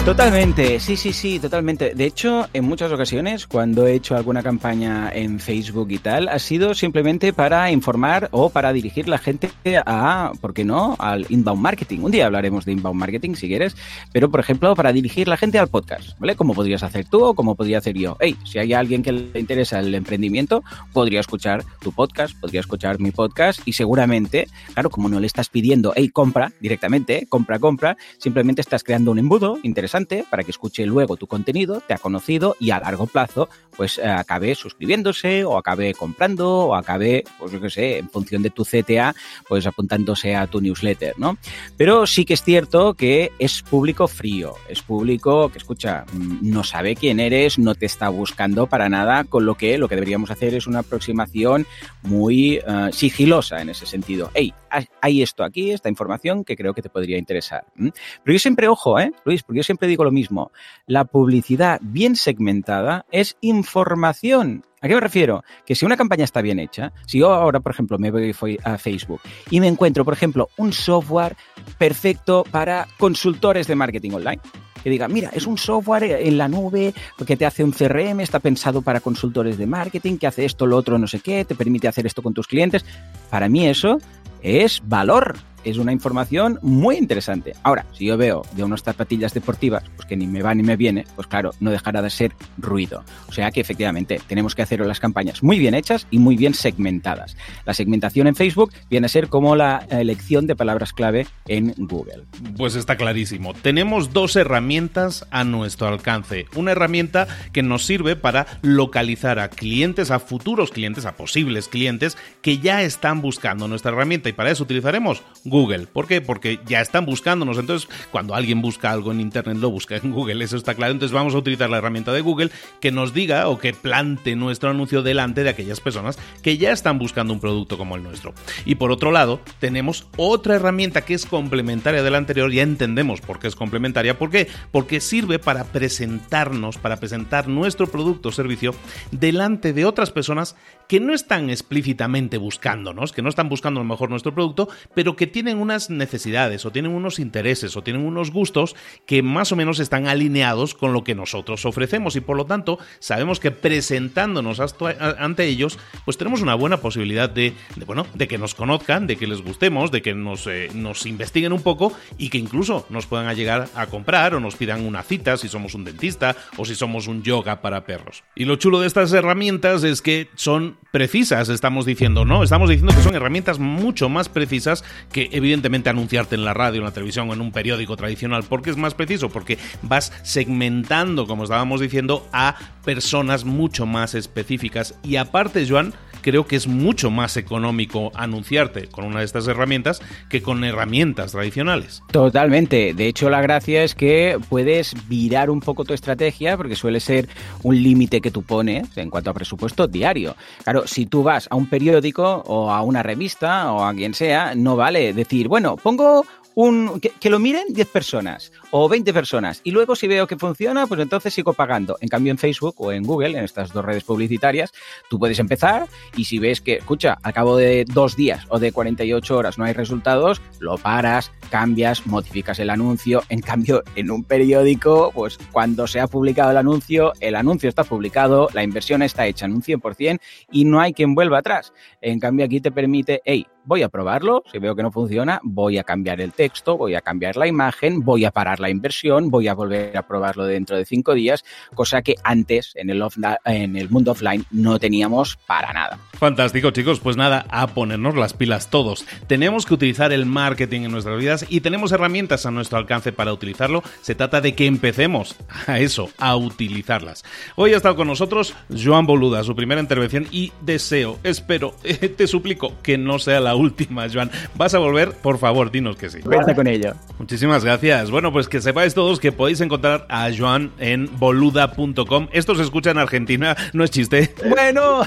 Totalmente, 0.07 0.79
sí, 0.79 0.95
sí, 0.95 1.11
sí, 1.11 1.37
totalmente. 1.37 1.93
De 1.93 2.05
hecho, 2.05 2.47
en 2.53 2.63
muchas 2.63 2.93
ocasiones, 2.93 3.45
cuando 3.45 3.85
he 3.85 3.93
hecho 3.93 4.15
alguna 4.15 4.41
campaña 4.41 5.11
en 5.13 5.37
Facebook 5.37 5.91
y 5.91 5.97
tal, 5.97 6.29
ha 6.29 6.39
sido 6.39 6.73
simplemente 6.73 7.33
para 7.33 7.69
informar 7.71 8.29
o 8.31 8.49
para 8.49 8.71
dirigir 8.71 9.09
la 9.09 9.17
gente 9.17 9.51
a, 9.85 10.31
¿por 10.39 10.53
qué 10.53 10.63
no?, 10.63 10.95
al 10.97 11.25
inbound 11.27 11.61
marketing. 11.61 11.99
Un 11.99 12.11
día 12.11 12.25
hablaremos 12.25 12.63
de 12.63 12.71
inbound 12.71 12.97
marketing 12.97 13.35
si 13.35 13.49
quieres, 13.49 13.75
pero 14.13 14.31
por 14.31 14.39
ejemplo, 14.39 14.73
para 14.75 14.93
dirigir 14.93 15.27
la 15.27 15.35
gente 15.35 15.59
al 15.59 15.67
podcast, 15.67 16.17
¿vale? 16.19 16.37
Como 16.37 16.53
podrías 16.53 16.83
hacer 16.83 17.03
tú 17.03 17.25
o 17.25 17.33
como 17.33 17.55
podría 17.55 17.79
hacer 17.79 17.97
yo. 17.97 18.15
Hey, 18.21 18.37
si 18.45 18.59
hay 18.59 18.71
alguien 18.71 19.03
que 19.03 19.11
le 19.11 19.37
interesa 19.37 19.81
el 19.81 19.93
emprendimiento, 19.93 20.63
podría 20.93 21.19
escuchar 21.19 21.65
tu 21.81 21.91
podcast, 21.91 22.33
podría 22.39 22.61
escuchar 22.61 23.01
mi 23.01 23.11
podcast 23.11 23.59
y 23.65 23.73
seguramente, 23.73 24.47
claro, 24.73 24.89
como 24.89 25.09
no 25.09 25.19
le 25.19 25.27
estás 25.27 25.49
pidiendo, 25.49 25.91
hey, 25.97 26.07
compra 26.07 26.53
directamente, 26.61 27.27
compra, 27.27 27.59
compra, 27.59 27.97
simplemente 28.19 28.61
estás 28.61 28.85
creando 28.85 29.11
un 29.11 29.19
embudo 29.19 29.59
interesante 29.63 29.96
para 30.05 30.43
que 30.43 30.51
escuche 30.51 30.85
luego 30.85 31.17
tu 31.17 31.27
contenido, 31.27 31.81
te 31.81 31.93
ha 31.93 31.97
conocido 31.97 32.55
y 32.59 32.71
a 32.71 32.79
largo 32.79 33.07
plazo 33.07 33.49
pues 33.75 33.99
eh, 33.99 34.07
acabe 34.07 34.55
suscribiéndose 34.55 35.45
o 35.45 35.57
acabe 35.57 35.93
comprando 35.93 36.49
o 36.49 36.75
acabe, 36.75 37.23
pues 37.37 37.51
yo 37.51 37.61
qué 37.61 37.69
sé, 37.69 37.97
en 37.99 38.09
función 38.09 38.41
de 38.41 38.49
tu 38.49 38.65
CTA, 38.65 39.15
pues 39.47 39.65
apuntándose 39.67 40.35
a 40.35 40.47
tu 40.47 40.59
newsletter, 40.59 41.13
¿no? 41.17 41.37
Pero 41.77 42.07
sí 42.07 42.25
que 42.25 42.33
es 42.33 42.43
cierto 42.43 42.95
que 42.95 43.31
es 43.37 43.61
público 43.61 44.07
frío, 44.07 44.55
es 44.67 44.81
público 44.81 45.49
que 45.49 45.59
escucha, 45.59 46.05
mm, 46.11 46.39
no 46.41 46.63
sabe 46.63 46.95
quién 46.95 47.19
eres, 47.19 47.59
no 47.59 47.75
te 47.75 47.85
está 47.85 48.09
buscando 48.09 48.67
para 48.67 48.89
nada, 48.89 49.23
con 49.23 49.45
lo 49.45 49.55
que 49.55 49.77
lo 49.77 49.87
que 49.87 49.95
deberíamos 49.95 50.31
hacer 50.31 50.55
es 50.55 50.65
una 50.65 50.79
aproximación 50.79 51.67
muy 52.01 52.59
uh, 52.59 52.91
sigilosa 52.91 53.61
en 53.61 53.69
ese 53.69 53.85
sentido. 53.85 54.31
Hey, 54.33 54.53
hay 55.01 55.21
esto 55.21 55.43
aquí, 55.43 55.71
esta 55.71 55.89
información 55.89 56.43
que 56.43 56.55
creo 56.55 56.73
que 56.73 56.81
te 56.81 56.89
podría 56.89 57.17
interesar. 57.17 57.65
Pero 57.75 57.93
yo 58.33 58.39
siempre, 58.39 58.67
ojo, 58.67 58.99
¿eh, 58.99 59.11
Luis? 59.25 59.43
Porque 59.43 59.57
yo 59.57 59.63
siempre 59.63 59.87
digo 59.87 60.03
lo 60.03 60.11
mismo. 60.11 60.51
La 60.85 61.05
publicidad 61.05 61.79
bien 61.81 62.15
segmentada 62.15 63.05
es 63.11 63.37
información. 63.41 64.63
¿A 64.79 64.87
qué 64.87 64.93
me 64.93 65.01
refiero? 65.01 65.43
Que 65.65 65.73
si 65.73 65.85
una 65.85 65.97
campaña 65.97 66.23
está 66.23 66.41
bien 66.41 66.59
hecha, 66.59 66.93
si 67.07 67.19
yo 67.19 67.33
ahora, 67.33 67.59
por 67.59 67.71
ejemplo, 67.71 67.97
me 67.97 68.11
voy 68.11 68.35
a 68.63 68.77
Facebook 68.77 69.21
y 69.49 69.59
me 69.59 69.67
encuentro, 69.67 70.05
por 70.05 70.13
ejemplo, 70.13 70.49
un 70.57 70.71
software 70.71 71.35
perfecto 71.79 72.43
para 72.51 72.87
consultores 72.99 73.65
de 73.65 73.75
marketing 73.75 74.11
online, 74.11 74.39
que 74.83 74.91
diga, 74.91 75.07
mira, 75.07 75.31
es 75.33 75.47
un 75.47 75.57
software 75.57 76.03
en 76.03 76.37
la 76.37 76.47
nube 76.47 76.93
que 77.25 77.35
te 77.35 77.45
hace 77.45 77.63
un 77.63 77.71
CRM, 77.71 78.19
está 78.19 78.39
pensado 78.39 78.81
para 78.81 78.99
consultores 78.99 79.57
de 79.57 79.65
marketing, 79.65 80.17
que 80.17 80.27
hace 80.27 80.45
esto, 80.45 80.65
lo 80.65 80.77
otro, 80.77 80.97
no 80.97 81.07
sé 81.07 81.19
qué, 81.19 81.43
te 81.43 81.55
permite 81.55 81.87
hacer 81.87 82.05
esto 82.05 82.21
con 82.21 82.33
tus 82.33 82.47
clientes. 82.47 82.85
Para 83.29 83.49
mí 83.49 83.67
eso 83.67 83.99
es 84.41 84.81
valor 84.85 85.35
es 85.69 85.77
una 85.77 85.91
información 85.91 86.59
muy 86.61 86.95
interesante. 86.95 87.53
Ahora, 87.63 87.85
si 87.91 88.05
yo 88.05 88.17
veo 88.17 88.43
de 88.53 88.63
unas 88.63 88.83
zapatillas 88.83 89.33
deportivas, 89.33 89.83
pues 89.95 90.07
que 90.07 90.15
ni 90.15 90.25
me 90.25 90.41
va 90.41 90.55
ni 90.55 90.63
me 90.63 90.77
viene, 90.77 91.05
pues 91.15 91.27
claro, 91.27 91.51
no 91.59 91.71
dejará 91.71 92.01
de 92.01 92.09
ser 92.09 92.31
ruido. 92.57 93.03
O 93.27 93.33
sea 93.33 93.51
que 93.51 93.59
efectivamente 93.59 94.21
tenemos 94.27 94.55
que 94.55 94.61
hacer 94.61 94.79
las 94.79 95.01
campañas 95.01 95.43
muy 95.43 95.59
bien 95.59 95.73
hechas 95.73 96.07
y 96.09 96.19
muy 96.19 96.37
bien 96.37 96.53
segmentadas. 96.53 97.35
La 97.65 97.73
segmentación 97.73 98.27
en 98.27 98.35
Facebook 98.35 98.71
viene 98.89 99.07
a 99.07 99.09
ser 99.09 99.27
como 99.27 99.57
la 99.57 99.85
elección 99.89 100.47
de 100.47 100.55
palabras 100.55 100.93
clave 100.93 101.27
en 101.47 101.73
Google. 101.77 102.23
Pues 102.55 102.75
está 102.75 102.95
clarísimo. 102.95 103.53
Tenemos 103.53 104.13
dos 104.13 104.37
herramientas 104.37 105.27
a 105.31 105.43
nuestro 105.43 105.87
alcance. 105.89 106.45
Una 106.55 106.71
herramienta 106.71 107.27
que 107.51 107.63
nos 107.63 107.85
sirve 107.85 108.15
para 108.15 108.47
localizar 108.61 109.39
a 109.39 109.49
clientes, 109.49 110.11
a 110.11 110.19
futuros 110.19 110.71
clientes, 110.71 111.05
a 111.05 111.17
posibles 111.17 111.67
clientes 111.67 112.17
que 112.41 112.59
ya 112.59 112.83
están 112.83 113.21
buscando 113.21 113.67
nuestra 113.67 113.91
herramienta 113.91 114.29
y 114.29 114.33
para 114.33 114.51
eso 114.51 114.63
utilizaremos 114.63 115.23
Google 115.43 115.56
Google. 115.57 115.87
¿Por 115.87 116.05
qué? 116.05 116.21
Porque 116.21 116.59
ya 116.67 116.81
están 116.81 117.05
buscándonos. 117.05 117.57
Entonces, 117.57 117.89
cuando 118.11 118.35
alguien 118.35 118.61
busca 118.61 118.91
algo 118.91 119.11
en 119.11 119.19
Internet, 119.19 119.57
lo 119.57 119.71
busca 119.71 119.95
en 119.97 120.11
Google. 120.11 120.43
Eso 120.43 120.55
está 120.55 120.75
claro. 120.75 120.93
Entonces, 120.93 121.13
vamos 121.13 121.33
a 121.33 121.39
utilizar 121.39 121.67
la 121.67 121.77
herramienta 121.77 122.13
de 122.13 122.21
Google 122.21 122.51
que 122.79 122.91
nos 122.91 123.13
diga 123.13 123.47
o 123.49 123.57
que 123.57 123.73
plante 123.73 124.35
nuestro 124.35 124.69
anuncio 124.69 125.01
delante 125.01 125.43
de 125.43 125.49
aquellas 125.49 125.79
personas 125.79 126.19
que 126.43 126.59
ya 126.59 126.71
están 126.71 126.99
buscando 126.99 127.33
un 127.33 127.39
producto 127.39 127.77
como 127.77 127.95
el 127.95 128.03
nuestro. 128.03 128.35
Y 128.65 128.75
por 128.75 128.91
otro 128.91 129.11
lado, 129.11 129.39
tenemos 129.59 130.07
otra 130.15 130.55
herramienta 130.55 131.01
que 131.01 131.15
es 131.15 131.25
complementaria 131.25 132.03
de 132.03 132.11
la 132.11 132.19
anterior. 132.19 132.51
Ya 132.51 132.61
entendemos 132.61 133.21
por 133.21 133.39
qué 133.39 133.47
es 133.47 133.55
complementaria. 133.55 134.17
¿Por 134.19 134.29
qué? 134.29 134.47
Porque 134.71 134.99
sirve 134.99 135.39
para 135.39 135.63
presentarnos, 135.63 136.77
para 136.77 136.97
presentar 136.97 137.47
nuestro 137.47 137.87
producto 137.87 138.29
o 138.29 138.31
servicio 138.31 138.75
delante 139.11 139.73
de 139.73 139.85
otras 139.85 140.11
personas 140.11 140.55
que 140.87 140.99
no 140.99 141.13
están 141.13 141.49
explícitamente 141.49 142.37
buscándonos, 142.37 143.11
que 143.11 143.21
no 143.21 143.29
están 143.29 143.49
buscando 143.49 143.79
a 143.79 143.83
lo 143.83 143.89
mejor 143.89 144.09
nuestro 144.09 144.33
producto, 144.33 144.69
pero 144.93 145.15
que 145.15 145.27
tienen 145.27 145.46
unas 145.55 145.89
necesidades 145.89 146.65
o 146.65 146.71
tienen 146.71 146.91
unos 146.91 147.19
intereses 147.19 147.77
o 147.77 147.83
tienen 147.83 148.05
unos 148.05 148.31
gustos 148.31 148.75
que 149.05 149.23
más 149.23 149.53
o 149.53 149.55
menos 149.55 149.79
están 149.79 150.07
alineados 150.07 150.75
con 150.75 150.91
lo 150.91 151.05
que 151.05 151.15
nosotros 151.15 151.65
ofrecemos 151.65 152.17
y 152.17 152.21
por 152.21 152.35
lo 152.35 152.45
tanto 152.45 152.79
sabemos 152.99 153.39
que 153.39 153.51
presentándonos 153.51 154.59
ante 154.59 155.45
ellos 155.45 155.79
pues 156.03 156.17
tenemos 156.17 156.41
una 156.41 156.55
buena 156.55 156.77
posibilidad 156.77 157.29
de, 157.29 157.53
bueno, 157.85 158.05
de 158.13 158.27
que 158.27 158.37
nos 158.37 158.55
conozcan, 158.55 159.07
de 159.07 159.15
que 159.15 159.27
les 159.27 159.41
gustemos, 159.41 159.91
de 159.91 160.01
que 160.01 160.13
nos, 160.13 160.45
eh, 160.47 160.69
nos 160.73 161.05
investiguen 161.05 161.53
un 161.53 161.61
poco 161.61 161.93
y 162.17 162.29
que 162.29 162.37
incluso 162.37 162.85
nos 162.89 163.05
puedan 163.05 163.33
llegar 163.35 163.69
a 163.75 163.87
comprar 163.87 164.35
o 164.35 164.39
nos 164.39 164.55
pidan 164.55 164.85
una 164.85 165.03
cita 165.03 165.37
si 165.37 165.47
somos 165.47 165.73
un 165.75 165.85
dentista 165.85 166.35
o 166.57 166.65
si 166.65 166.75
somos 166.75 167.07
un 167.07 167.23
yoga 167.23 167.61
para 167.61 167.85
perros. 167.85 168.23
Y 168.35 168.45
lo 168.45 168.55
chulo 168.57 168.79
de 168.79 168.87
estas 168.87 169.13
herramientas 169.13 169.83
es 169.83 170.01
que 170.01 170.29
son 170.35 170.77
precisas, 170.91 171.49
estamos 171.49 171.85
diciendo, 171.85 172.25
¿no? 172.25 172.43
Estamos 172.43 172.69
diciendo 172.69 172.93
que 172.95 173.03
son 173.03 173.15
herramientas 173.15 173.59
mucho 173.59 174.09
más 174.09 174.29
precisas 174.29 174.83
que 175.11 175.26
evidentemente 175.31 175.89
anunciarte 175.89 176.35
en 176.35 176.45
la 176.45 176.53
radio, 176.53 176.79
en 176.79 176.85
la 176.85 176.91
televisión 176.91 177.29
o 177.29 177.33
en 177.33 177.41
un 177.41 177.51
periódico 177.51 177.95
tradicional. 177.97 178.43
¿Por 178.43 178.61
qué 178.61 178.69
es 178.69 178.77
más 178.77 178.93
preciso? 178.93 179.29
Porque 179.29 179.57
vas 179.81 180.11
segmentando, 180.23 181.27
como 181.27 181.43
estábamos 181.43 181.81
diciendo, 181.81 182.27
a 182.33 182.55
personas 182.83 183.45
mucho 183.45 183.85
más 183.85 184.15
específicas. 184.15 184.95
Y 185.03 185.17
aparte, 185.17 185.67
Joan, 185.67 185.93
creo 186.27 186.45
que 186.45 186.57
es 186.57 186.67
mucho 186.67 187.09
más 187.09 187.37
económico 187.37 188.11
anunciarte 188.13 188.87
con 188.87 189.05
una 189.05 189.19
de 189.19 189.25
estas 189.25 189.47
herramientas 189.47 190.01
que 190.27 190.41
con 190.41 190.61
herramientas 190.65 191.31
tradicionales. 191.31 192.03
Totalmente. 192.11 192.93
De 192.93 193.07
hecho, 193.07 193.29
la 193.29 193.39
gracia 193.39 193.81
es 193.81 193.95
que 193.95 194.37
puedes 194.49 194.93
virar 195.07 195.49
un 195.49 195.61
poco 195.61 195.85
tu 195.85 195.93
estrategia 195.93 196.57
porque 196.57 196.75
suele 196.75 196.99
ser 196.99 197.29
un 197.63 197.81
límite 197.81 198.19
que 198.19 198.29
tú 198.29 198.43
pones 198.43 198.89
en 198.97 199.09
cuanto 199.09 199.29
a 199.29 199.33
presupuesto 199.33 199.87
diario. 199.87 200.35
Claro, 200.65 200.85
si 200.85 201.05
tú 201.05 201.23
vas 201.23 201.47
a 201.49 201.55
un 201.55 201.67
periódico 201.67 202.43
o 202.45 202.71
a 202.71 202.81
una 202.81 203.03
revista 203.03 203.71
o 203.71 203.85
a 203.85 203.93
quien 203.93 204.13
sea, 204.13 204.53
no 204.53 204.75
vale 204.75 205.13
decir, 205.13 205.47
bueno, 205.47 205.77
pongo 205.77 206.25
un, 206.57 206.99
que, 206.99 207.29
lo 207.29 207.37
miren 207.37 207.67
10 207.69 207.87
personas 207.89 208.51
o 208.71 208.89
20 208.89 209.13
personas 209.13 209.61
y 209.63 209.69
luego 209.69 209.95
si 209.95 210.07
veo 210.07 210.25
que 210.25 210.37
funciona, 210.37 210.87
pues 210.87 210.99
entonces 210.99 211.31
sigo 211.31 211.53
pagando. 211.53 211.97
En 212.01 212.09
cambio 212.09 212.31
en 212.31 212.39
Facebook 212.39 212.73
o 212.79 212.91
en 212.91 213.03
Google, 213.03 213.37
en 213.37 213.43
estas 213.43 213.71
dos 213.71 213.85
redes 213.85 214.03
publicitarias, 214.03 214.71
tú 215.07 215.19
puedes 215.19 215.37
empezar 215.37 215.87
y 216.15 216.25
si 216.25 216.39
ves 216.39 216.59
que, 216.59 216.77
escucha, 216.77 217.19
al 217.21 217.31
cabo 217.31 217.57
de 217.57 217.85
dos 217.85 218.15
días 218.15 218.43
o 218.49 218.57
de 218.57 218.71
48 218.71 219.37
horas 219.37 219.59
no 219.59 219.65
hay 219.65 219.73
resultados, 219.73 220.41
lo 220.59 220.79
paras, 220.79 221.31
cambias, 221.51 222.07
modificas 222.07 222.57
el 222.57 222.71
anuncio. 222.71 223.21
En 223.29 223.41
cambio, 223.41 223.83
en 223.95 224.09
un 224.09 224.23
periódico, 224.23 225.11
pues 225.13 225.37
cuando 225.51 225.85
se 225.85 225.99
ha 225.99 226.07
publicado 226.07 226.49
el 226.49 226.57
anuncio, 226.57 227.13
el 227.19 227.35
anuncio 227.35 227.69
está 227.69 227.83
publicado, 227.83 228.49
la 228.53 228.63
inversión 228.63 229.03
está 229.03 229.27
hecha 229.27 229.45
en 229.45 229.53
un 229.53 229.61
100% 229.61 230.19
y 230.51 230.65
no 230.65 230.81
hay 230.81 230.93
quien 230.93 231.13
vuelva 231.13 231.37
atrás. 231.37 231.71
En 232.01 232.19
cambio 232.19 232.47
aquí 232.47 232.61
te 232.61 232.71
permite, 232.71 233.21
hey, 233.25 233.45
voy 233.67 233.83
a 233.83 233.89
probarlo, 233.89 234.43
si 234.49 234.59
veo 234.59 234.75
que 234.75 234.81
no 234.81 234.91
funciona, 234.91 235.41
voy 235.43 235.77
a 235.77 235.83
cambiar 235.83 236.21
el 236.21 236.31
texto, 236.31 236.77
voy 236.77 236.95
a 236.95 237.01
cambiar 237.01 237.35
la 237.35 237.47
imagen, 237.47 237.99
voy 237.99 238.23
a 238.23 238.31
parar 238.31 238.61
la 238.61 238.69
inversión, 238.69 239.29
voy 239.29 239.49
a 239.49 239.53
volver 239.53 239.95
a 239.97 240.07
probarlo 240.07 240.45
dentro 240.45 240.77
de 240.77 240.85
cinco 240.85 241.13
días, 241.13 241.43
cosa 241.75 242.01
que 242.01 242.15
antes 242.23 242.71
en 242.75 242.89
el, 242.89 243.03
en 243.43 243.75
el 243.75 243.89
mundo 243.89 244.13
offline 244.13 244.45
no 244.51 244.79
teníamos 244.79 245.35
para 245.45 245.73
nada. 245.73 245.99
Fantástico, 246.13 246.71
chicos. 246.71 246.99
Pues 246.99 247.17
nada, 247.17 247.45
a 247.49 247.67
ponernos 247.67 248.15
las 248.15 248.33
pilas 248.33 248.69
todos. 248.69 249.05
Tenemos 249.27 249.65
que 249.65 249.73
utilizar 249.73 250.13
el 250.13 250.25
marketing 250.25 250.81
en 250.81 250.91
nuestras 250.91 251.19
vidas 251.19 251.45
y 251.49 251.61
tenemos 251.61 251.91
herramientas 251.91 252.45
a 252.45 252.51
nuestro 252.51 252.77
alcance 252.77 253.11
para 253.11 253.33
utilizarlo. 253.33 253.83
Se 254.01 254.15
trata 254.15 254.39
de 254.39 254.55
que 254.55 254.65
empecemos 254.65 255.35
a 255.67 255.79
eso, 255.79 256.09
a 256.17 256.37
utilizarlas. 256.37 257.25
Hoy 257.55 257.73
ha 257.73 257.77
estado 257.77 257.97
con 257.97 258.07
nosotros 258.07 258.55
Joan 258.73 259.05
Boluda, 259.05 259.43
su 259.43 259.55
primera 259.55 259.81
intervención 259.81 260.25
y 260.31 260.53
deseo, 260.61 261.19
espero, 261.23 261.75
te 262.17 262.27
suplico 262.27 262.73
que 262.81 262.97
no 262.97 263.19
sea 263.19 263.41
la 263.41 263.56
última, 263.57 264.07
Joan. 264.11 264.31
¿Vas 264.55 264.73
a 264.73 264.79
volver? 264.79 265.11
Por 265.11 265.37
favor, 265.37 265.71
dinos 265.71 265.97
que 265.97 266.09
sí. 266.09 266.19
Cuenta 266.19 266.55
con 266.55 266.67
ello. 266.67 266.93
Muchísimas 267.19 267.63
gracias. 267.63 268.11
Bueno, 268.11 268.31
pues 268.31 268.47
que 268.47 268.61
sepáis 268.61 268.93
todos 268.93 269.19
que 269.19 269.31
podéis 269.31 269.61
encontrar 269.61 270.05
a 270.09 270.29
Joan 270.35 270.71
en 270.79 271.09
boluda.com. 271.19 272.27
Esto 272.31 272.55
se 272.55 272.63
escucha 272.63 272.91
en 272.91 272.97
Argentina, 272.97 273.55
no 273.73 273.83
es 273.83 273.91
chiste. 273.91 274.33
Bueno. 274.49 275.01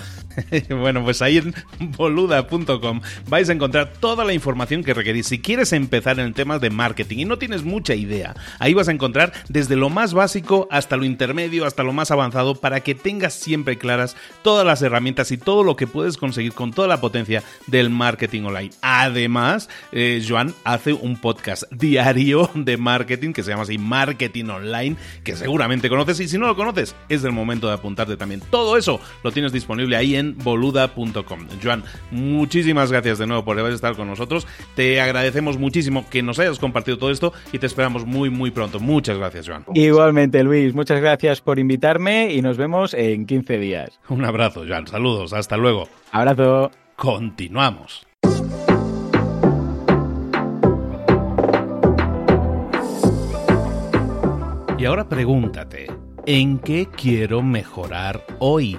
bueno, 0.70 1.04
pues 1.04 1.22
ahí 1.22 1.38
en 1.38 1.54
boluda.com 1.96 3.00
vais 3.28 3.48
a 3.48 3.52
encontrar 3.52 3.92
toda 4.00 4.24
la 4.24 4.32
información 4.32 4.84
que 4.84 4.94
requerís. 4.94 5.26
Si 5.26 5.40
quieres 5.40 5.72
empezar 5.72 6.18
en 6.20 6.34
temas 6.34 6.60
de 6.60 6.70
marketing 6.70 7.18
y 7.18 7.24
no 7.24 7.38
tienes 7.38 7.64
mucha 7.64 7.94
idea, 7.94 8.34
ahí 8.58 8.74
vas 8.74 8.88
a 8.88 8.92
encontrar 8.92 9.32
desde 9.48 9.76
lo 9.76 9.90
más 9.90 10.14
básico 10.14 10.68
hasta 10.70 10.96
lo 10.96 11.04
intermedio, 11.04 11.66
hasta 11.66 11.82
lo 11.82 11.92
más 11.92 12.10
avanzado, 12.10 12.54
para 12.54 12.80
que 12.80 12.94
tengas 12.94 13.34
siempre 13.34 13.78
claras 13.78 14.16
todas 14.42 14.66
las 14.66 14.82
herramientas 14.82 15.30
y 15.32 15.38
todo 15.38 15.64
lo 15.64 15.76
que 15.76 15.86
puedes 15.86 16.16
conseguir 16.16 16.52
con 16.52 16.72
toda 16.72 16.88
la 16.88 17.00
potencia 17.00 17.42
del 17.66 17.90
marketing 17.90 18.42
online. 18.42 18.70
Además, 18.82 19.68
eh, 19.92 20.24
Joan 20.26 20.54
hace 20.64 20.92
un 20.92 21.16
podcast 21.16 21.64
diario 21.72 22.50
de 22.54 22.76
marketing 22.76 23.32
que 23.32 23.42
se 23.42 23.50
llama 23.50 23.62
así 23.62 23.78
Marketing 23.78 24.46
Online, 24.46 24.96
que 25.24 25.36
seguramente 25.36 25.88
conoces 25.88 26.20
y 26.20 26.28
si 26.28 26.38
no 26.38 26.46
lo 26.46 26.56
conoces, 26.56 26.94
es 27.08 27.24
el 27.24 27.32
momento 27.32 27.68
de 27.68 27.74
apuntarte 27.74 28.16
también. 28.16 28.40
Todo 28.50 28.76
eso 28.76 29.00
lo 29.22 29.32
tienes 29.32 29.52
disponible 29.52 29.96
ahí 29.96 30.16
en 30.16 30.29
boluda.com. 30.34 31.46
Joan, 31.62 31.84
muchísimas 32.10 32.90
gracias 32.90 33.18
de 33.18 33.26
nuevo 33.26 33.44
por 33.44 33.58
haber 33.58 33.72
estado 33.72 33.96
con 33.96 34.08
nosotros. 34.08 34.46
Te 34.74 35.00
agradecemos 35.00 35.58
muchísimo 35.58 36.08
que 36.08 36.22
nos 36.22 36.38
hayas 36.38 36.58
compartido 36.58 36.98
todo 36.98 37.10
esto 37.10 37.32
y 37.52 37.58
te 37.58 37.66
esperamos 37.66 38.06
muy, 38.06 38.30
muy 38.30 38.50
pronto. 38.50 38.80
Muchas 38.80 39.18
gracias, 39.18 39.48
Joan. 39.48 39.64
Igualmente, 39.74 40.42
Luis. 40.42 40.74
Muchas 40.74 41.00
gracias 41.00 41.40
por 41.40 41.58
invitarme 41.58 42.32
y 42.32 42.42
nos 42.42 42.56
vemos 42.56 42.94
en 42.94 43.26
15 43.26 43.58
días. 43.58 44.00
Un 44.08 44.24
abrazo, 44.24 44.64
Joan. 44.66 44.86
Saludos. 44.86 45.32
Hasta 45.32 45.56
luego. 45.56 45.88
Abrazo. 46.12 46.70
Continuamos. 46.96 48.06
Y 54.80 54.86
ahora 54.86 55.06
pregúntate, 55.06 55.88
¿en 56.24 56.58
qué 56.58 56.86
quiero 56.86 57.42
mejorar 57.42 58.24
hoy? 58.38 58.78